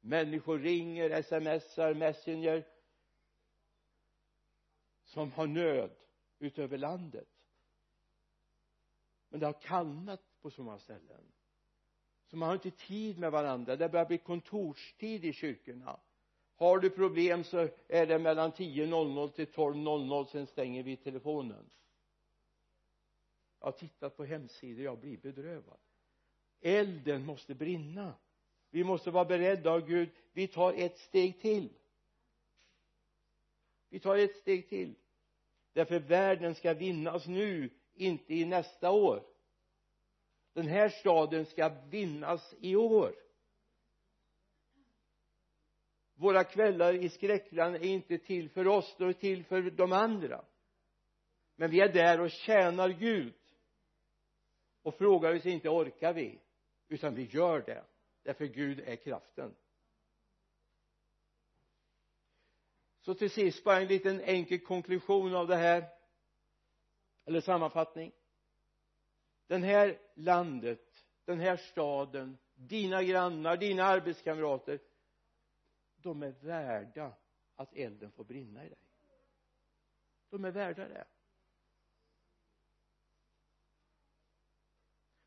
Människor 0.00 0.58
ringer, 0.58 1.22
smsar, 1.22 1.94
messenger 1.94 2.66
som 5.04 5.32
har 5.32 5.46
nöd 5.46 5.96
utöver 6.38 6.78
landet. 6.78 7.28
Men 9.28 9.40
det 9.40 9.46
har 9.46 9.60
kallnat 9.60 10.40
på 10.40 10.50
så 10.50 10.62
många 10.62 10.78
ställen 10.78 11.32
så 12.32 12.36
man 12.36 12.48
har 12.48 12.54
inte 12.54 12.70
tid 12.70 13.18
med 13.18 13.32
varandra. 13.32 13.76
Det 13.76 13.88
börjar 13.88 14.06
bli 14.06 14.18
kontorstid 14.18 15.24
i 15.24 15.32
kyrkorna. 15.32 16.00
Har 16.56 16.78
du 16.78 16.90
problem 16.90 17.44
så 17.44 17.68
är 17.88 18.06
det 18.06 18.18
mellan 18.18 18.52
10.00 18.52 19.28
till 19.30 19.46
12.00 19.46 20.26
sen 20.26 20.46
stänger 20.46 20.82
vi 20.82 20.96
telefonen. 20.96 21.70
Jag 23.58 23.66
har 23.66 23.72
tittat 23.72 24.16
på 24.16 24.24
hemsidor 24.24 24.84
jag 24.84 24.98
blir 24.98 25.16
bedrövad. 25.16 25.78
Elden 26.60 27.26
måste 27.26 27.54
brinna. 27.54 28.14
Vi 28.70 28.84
måste 28.84 29.10
vara 29.10 29.24
beredda 29.24 29.70
av 29.70 29.86
Gud. 29.86 30.10
Vi 30.32 30.46
tar 30.48 30.72
ett 30.72 30.98
steg 30.98 31.40
till. 31.40 31.68
Vi 33.88 34.00
tar 34.00 34.16
ett 34.16 34.36
steg 34.36 34.68
till. 34.68 34.94
Därför 35.72 35.98
världen 35.98 36.54
ska 36.54 36.74
vinnas 36.74 37.26
nu 37.26 37.70
inte 37.94 38.34
i 38.34 38.44
nästa 38.44 38.90
år 38.90 39.31
den 40.52 40.66
här 40.66 40.88
staden 40.88 41.46
ska 41.46 41.68
vinnas 41.90 42.54
i 42.60 42.76
år. 42.76 43.14
Våra 46.14 46.44
kvällar 46.44 46.94
i 46.94 47.08
skräckland 47.08 47.74
är 47.74 47.84
inte 47.84 48.18
till 48.18 48.50
för 48.50 48.66
oss 48.66 48.94
de 48.98 49.08
är 49.08 49.12
till 49.12 49.44
för 49.44 49.62
de 49.62 49.92
andra. 49.92 50.44
Men 51.56 51.70
vi 51.70 51.80
är 51.80 51.92
där 51.92 52.20
och 52.20 52.30
tjänar 52.30 52.88
Gud. 52.88 53.34
Och 54.82 54.94
frågar 54.94 55.34
oss 55.34 55.46
inte 55.46 55.68
orkar 55.68 56.12
vi? 56.12 56.40
Utan 56.88 57.14
vi 57.14 57.24
gör 57.24 57.60
det 57.60 57.84
därför 58.22 58.44
Gud 58.44 58.80
är 58.80 58.96
kraften. 58.96 59.54
Så 63.00 63.14
till 63.14 63.30
sist 63.30 63.64
bara 63.64 63.80
en 63.80 63.86
liten 63.86 64.20
enkel 64.20 64.58
konklusion 64.58 65.34
av 65.34 65.46
det 65.46 65.56
här 65.56 65.84
eller 67.24 67.40
sammanfattning 67.40 68.12
den 69.52 69.62
här 69.62 69.98
landet 70.14 71.04
den 71.24 71.40
här 71.40 71.56
staden 71.56 72.38
dina 72.54 73.02
grannar, 73.02 73.56
dina 73.56 73.84
arbetskamrater 73.84 74.80
de 75.96 76.22
är 76.22 76.30
värda 76.30 77.12
att 77.56 77.74
elden 77.74 78.10
får 78.12 78.24
brinna 78.24 78.64
i 78.64 78.68
dig. 78.68 78.78
De 80.30 80.44
är 80.44 80.50
värda 80.50 80.88
det. 80.88 81.04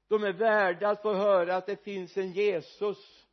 De 0.08 0.24
är 0.24 0.34
värda 0.34 0.90
att 0.90 1.02
få 1.02 1.14
höra 1.14 1.56
att 1.56 1.66
det 1.66 1.84
finns 1.84 2.18
en 2.18 2.32
Jesus 2.32 3.28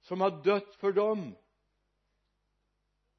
som 0.00 0.20
har 0.20 0.42
dött 0.44 0.74
för 0.74 0.92
dem. 0.92 1.36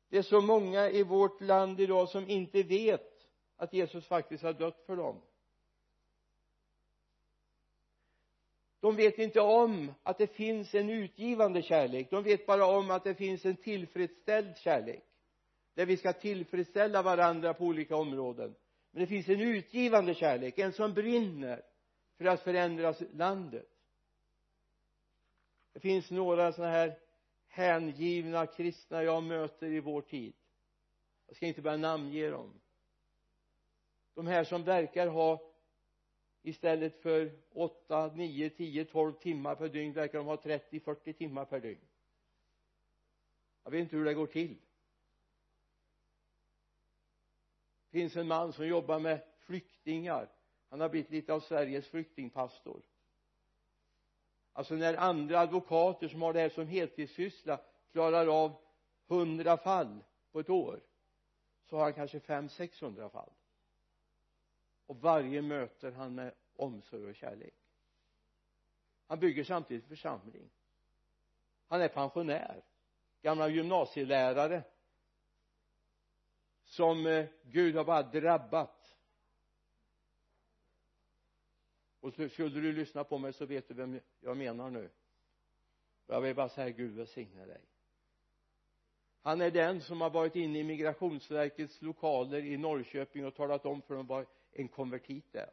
Det 0.09 0.17
är 0.17 0.23
så 0.23 0.41
många 0.41 0.89
i 0.89 1.03
vårt 1.03 1.41
land 1.41 1.79
idag 1.79 2.09
som 2.09 2.29
inte 2.29 2.63
vet 2.63 3.29
att 3.55 3.73
Jesus 3.73 4.07
faktiskt 4.07 4.43
har 4.43 4.53
dött 4.53 4.83
för 4.85 4.95
dem. 4.95 5.21
De 8.83 8.95
vet 8.95 9.19
inte 9.19 9.41
om 9.41 9.93
att 10.03 10.17
det 10.17 10.27
finns 10.27 10.75
en 10.75 10.89
utgivande 10.89 11.61
kärlek. 11.61 12.09
De 12.09 12.23
vet 12.23 12.45
bara 12.45 12.65
om 12.65 12.91
att 12.91 13.03
det 13.03 13.15
finns 13.15 13.45
en 13.45 13.55
tillfredsställd 13.55 14.57
kärlek 14.57 15.03
där 15.73 15.85
vi 15.85 15.97
ska 15.97 16.13
tillfredsställa 16.13 17.01
varandra 17.01 17.53
på 17.53 17.65
olika 17.65 17.95
områden. 17.95 18.55
Men 18.91 19.01
det 19.01 19.07
finns 19.07 19.29
en 19.29 19.41
utgivande 19.41 20.13
kärlek 20.13 20.59
en 20.59 20.73
som 20.73 20.93
brinner 20.93 21.61
för 22.17 22.25
att 22.25 22.41
förändra 22.41 22.93
landet. 23.13 23.69
Det 25.73 25.79
finns 25.79 26.11
några 26.11 26.51
sådana 26.51 26.71
här 26.71 26.97
hängivna 27.47 28.45
kristna 28.47 29.03
jag 29.03 29.23
möter 29.23 29.67
i 29.67 29.79
vår 29.79 30.01
tid. 30.01 30.33
Jag 31.27 31.35
ska 31.35 31.45
inte 31.45 31.61
börja 31.61 31.77
namnge 31.77 32.29
dem. 32.29 32.61
De 34.15 34.27
här 34.27 34.43
som 34.43 34.63
verkar 34.63 35.07
ha 35.07 35.52
istället 36.43 37.01
för 37.01 37.31
8, 37.51 38.11
9, 38.15 38.49
10, 38.49 38.85
12 38.85 39.13
timmar 39.13 39.55
per 39.55 39.69
dygn 39.69 39.93
verkar 39.93 40.17
de 40.17 40.27
ha 40.27 40.37
30, 40.37 40.79
40 40.79 41.13
timmar 41.13 41.45
per 41.45 41.59
dygn. 41.59 41.81
Jag 43.63 43.71
vet 43.71 43.81
inte 43.81 43.95
hur 43.95 44.05
det 44.05 44.13
går 44.13 44.27
till. 44.27 44.55
Det 47.89 47.99
finns 47.99 48.15
en 48.15 48.27
man 48.27 48.53
som 48.53 48.67
jobbar 48.67 48.99
med 48.99 49.21
flyktingar. 49.39 50.29
Han 50.69 50.79
har 50.79 50.89
blivit 50.89 51.11
lite 51.11 51.33
av 51.33 51.39
Sveriges 51.39 51.87
flyktingpastor. 51.87 52.81
Alltså 54.53 54.75
när 54.75 54.93
andra 54.93 55.39
advokater 55.39 56.07
som 56.07 56.21
har 56.21 56.33
det 56.33 56.39
här 56.39 56.49
som 56.49 56.67
heltidssyssla 56.67 57.59
klarar 57.91 58.43
av 58.43 58.55
hundra 59.07 59.57
fall 59.57 60.03
på 60.31 60.39
ett 60.39 60.49
år 60.49 60.81
så 61.69 61.77
har 61.77 61.83
han 61.83 61.93
kanske 61.93 62.19
fem, 62.19 62.49
sexhundra 62.49 63.09
fall 63.09 63.31
och 64.93 65.01
varje 65.01 65.41
möter 65.41 65.91
han 65.91 66.15
med 66.15 66.33
omsorg 66.55 67.05
och 67.05 67.15
kärlek. 67.15 67.53
Han 69.07 69.19
bygger 69.19 69.43
samtidigt 69.43 69.85
församling. 69.85 70.49
Han 71.67 71.81
är 71.81 71.87
pensionär. 71.87 72.63
Gammal 73.21 73.55
gymnasielärare. 73.55 74.63
Som 76.63 77.05
eh, 77.05 77.25
Gud 77.43 77.75
har 77.75 77.83
bara 77.83 78.03
drabbat. 78.03 78.97
Och 81.99 82.13
skulle 82.13 82.61
du 82.61 82.73
lyssna 82.73 83.03
på 83.03 83.17
mig 83.17 83.33
så 83.33 83.45
vet 83.45 83.67
du 83.67 83.73
vem 83.73 83.99
jag 84.19 84.37
menar 84.37 84.69
nu. 84.69 84.89
Jag 86.07 86.21
vill 86.21 86.35
bara 86.35 86.49
säga 86.49 86.69
Gud 86.69 86.95
välsigne 86.95 87.45
dig. 87.45 87.61
Han 89.21 89.41
är 89.41 89.51
den 89.51 89.81
som 89.81 90.01
har 90.01 90.09
varit 90.09 90.35
inne 90.35 90.59
i 90.59 90.63
migrationsverkets 90.63 91.81
lokaler 91.81 92.45
i 92.45 92.57
Norrköping 92.57 93.25
och 93.25 93.35
talat 93.35 93.65
om 93.65 93.81
för 93.81 93.95
dem 93.95 94.07
vad 94.07 94.25
en 94.53 94.67
konvertit 94.67 95.35
är 95.35 95.49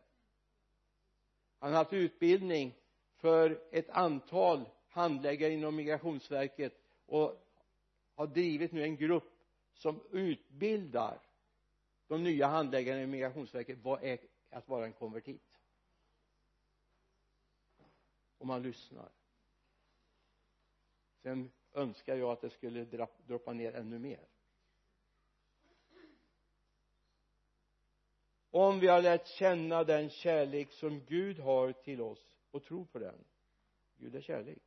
han 1.61 1.71
har 1.73 1.79
haft 1.79 1.93
utbildning 1.93 2.75
för 3.17 3.63
ett 3.71 3.91
antal 3.91 4.69
handläggare 4.89 5.53
inom 5.53 5.77
migrationsverket 5.77 6.81
och 7.07 7.47
har 8.15 8.27
drivit 8.27 8.73
nu 8.73 8.83
en 8.83 8.97
grupp 8.97 9.33
som 9.75 10.01
utbildar 10.13 11.21
de 12.07 12.23
nya 12.25 12.47
handläggarna 12.47 13.03
i 13.03 13.07
migrationsverket 13.07 13.79
vad 13.83 14.03
är 14.05 14.19
att 14.51 14.69
vara 14.69 14.85
en 14.85 14.93
konvertit. 14.93 15.59
Om 18.39 18.47
man 18.47 18.63
lyssnar. 18.63 19.09
Sen 21.23 21.51
önskar 21.73 22.17
jag 22.17 22.31
att 22.31 22.41
det 22.41 22.51
skulle 22.51 22.85
droppa 23.27 23.53
ner 23.53 23.73
ännu 23.73 23.99
mer. 23.99 24.27
Om 28.51 28.81
vi 28.81 28.87
har 28.87 29.03
lärt 29.03 29.27
känna 29.27 29.85
den 29.85 30.11
kärlek 30.11 30.73
som 30.73 31.05
Gud 31.05 31.39
har 31.39 31.73
till 31.73 32.01
oss 32.01 32.39
och 32.51 32.65
tror 32.65 32.85
på 32.85 32.99
den. 32.99 33.25
Gud 33.97 34.15
är 34.15 34.21
kärlek. 34.21 34.63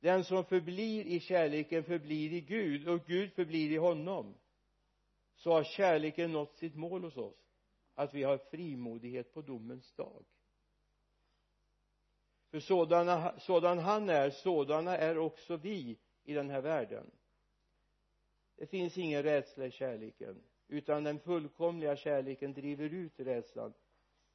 Den 0.00 0.24
som 0.24 0.44
förblir 0.44 1.04
i 1.04 1.20
kärleken 1.20 1.84
förblir 1.84 2.32
i 2.32 2.40
Gud 2.40 2.88
och 2.88 3.06
Gud 3.06 3.32
förblir 3.32 3.70
i 3.70 3.76
honom. 3.76 4.34
Så 5.34 5.52
har 5.52 5.64
kärleken 5.64 6.32
nått 6.32 6.56
sitt 6.56 6.74
mål 6.74 7.04
hos 7.04 7.16
oss 7.16 7.50
att 7.94 8.14
vi 8.14 8.22
har 8.22 8.38
frimodighet 8.38 9.34
på 9.34 9.42
domens 9.42 9.92
dag. 9.92 10.24
För 12.50 12.60
sådana, 12.60 13.40
sådan 13.40 13.78
han 13.78 14.08
är 14.08 14.30
sådana 14.30 14.96
är 14.96 15.18
också 15.18 15.56
vi 15.56 15.98
i 16.24 16.34
den 16.34 16.50
här 16.50 16.60
världen. 16.60 17.10
Det 18.56 18.66
finns 18.66 18.98
ingen 18.98 19.22
rädsla 19.22 19.66
i 19.66 19.70
kärleken 19.70 20.42
utan 20.70 21.04
den 21.04 21.18
fullkomliga 21.18 21.96
kärleken 21.96 22.52
driver 22.52 22.94
ut 22.94 23.20
rädslan. 23.20 23.72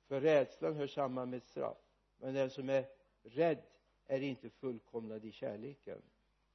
För 0.07 0.21
rädslan 0.21 0.75
hör 0.75 0.88
samman 0.88 1.29
med 1.29 1.43
straff. 1.43 1.77
Men 2.17 2.33
den 2.33 2.49
som 2.49 2.69
är 2.69 2.86
rädd 3.23 3.63
är 4.07 4.21
inte 4.21 4.49
fullkomnad 4.49 5.25
i 5.25 5.31
kärleken. 5.31 6.01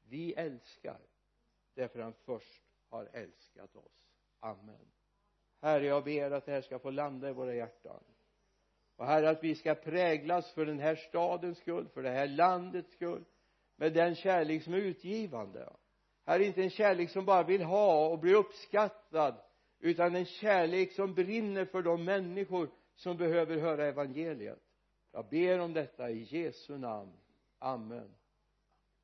Vi 0.09 0.35
älskar 0.35 0.99
därför 1.75 2.01
han 2.01 2.13
först 2.13 2.63
har 2.89 3.09
älskat 3.13 3.77
oss. 3.77 4.07
Amen. 4.41 4.87
Herre 5.61 5.87
jag 5.87 6.05
ber 6.05 6.31
att 6.31 6.47
det 6.47 6.53
här 6.53 6.63
ska 6.63 6.79
få 6.79 6.91
landa 6.91 7.31
i 7.31 7.33
våra 7.33 7.55
hjärtan. 7.55 8.05
Och 8.97 9.07
herre 9.07 9.31
att 9.31 9.45
vi 9.45 9.55
ska 9.55 9.75
präglas 9.75 10.53
för 10.53 10.67
den 10.67 10.79
här 10.79 10.97
stadens 10.97 11.59
skull 11.59 11.89
för 11.89 12.03
det 12.03 12.11
här 12.11 12.27
landets 12.27 12.93
skull 12.93 13.25
med 13.77 13.93
den 13.93 14.15
kärlek 14.15 14.63
som 14.63 14.75
är 14.75 14.79
utgivande. 14.79 15.73
Herre 16.25 16.45
inte 16.45 16.63
en 16.63 16.71
kärlek 16.71 17.11
som 17.11 17.25
bara 17.25 17.43
vill 17.43 17.63
ha 17.63 18.09
och 18.09 18.19
bli 18.19 18.35
uppskattad 18.35 19.35
utan 19.81 20.17
en 20.17 20.25
kärlek 20.25 20.93
som 20.93 21.15
brinner 21.15 21.65
för 21.65 21.83
de 21.83 22.05
människor 22.05 22.71
som 22.95 23.17
behöver 23.17 23.57
höra 23.57 23.87
evangeliet. 23.87 24.63
Jag 25.13 25.29
ber 25.29 25.59
om 25.59 25.73
detta 25.73 26.11
i 26.11 26.23
Jesu 26.23 26.79
namn. 26.79 27.13
Amen. 27.59 28.15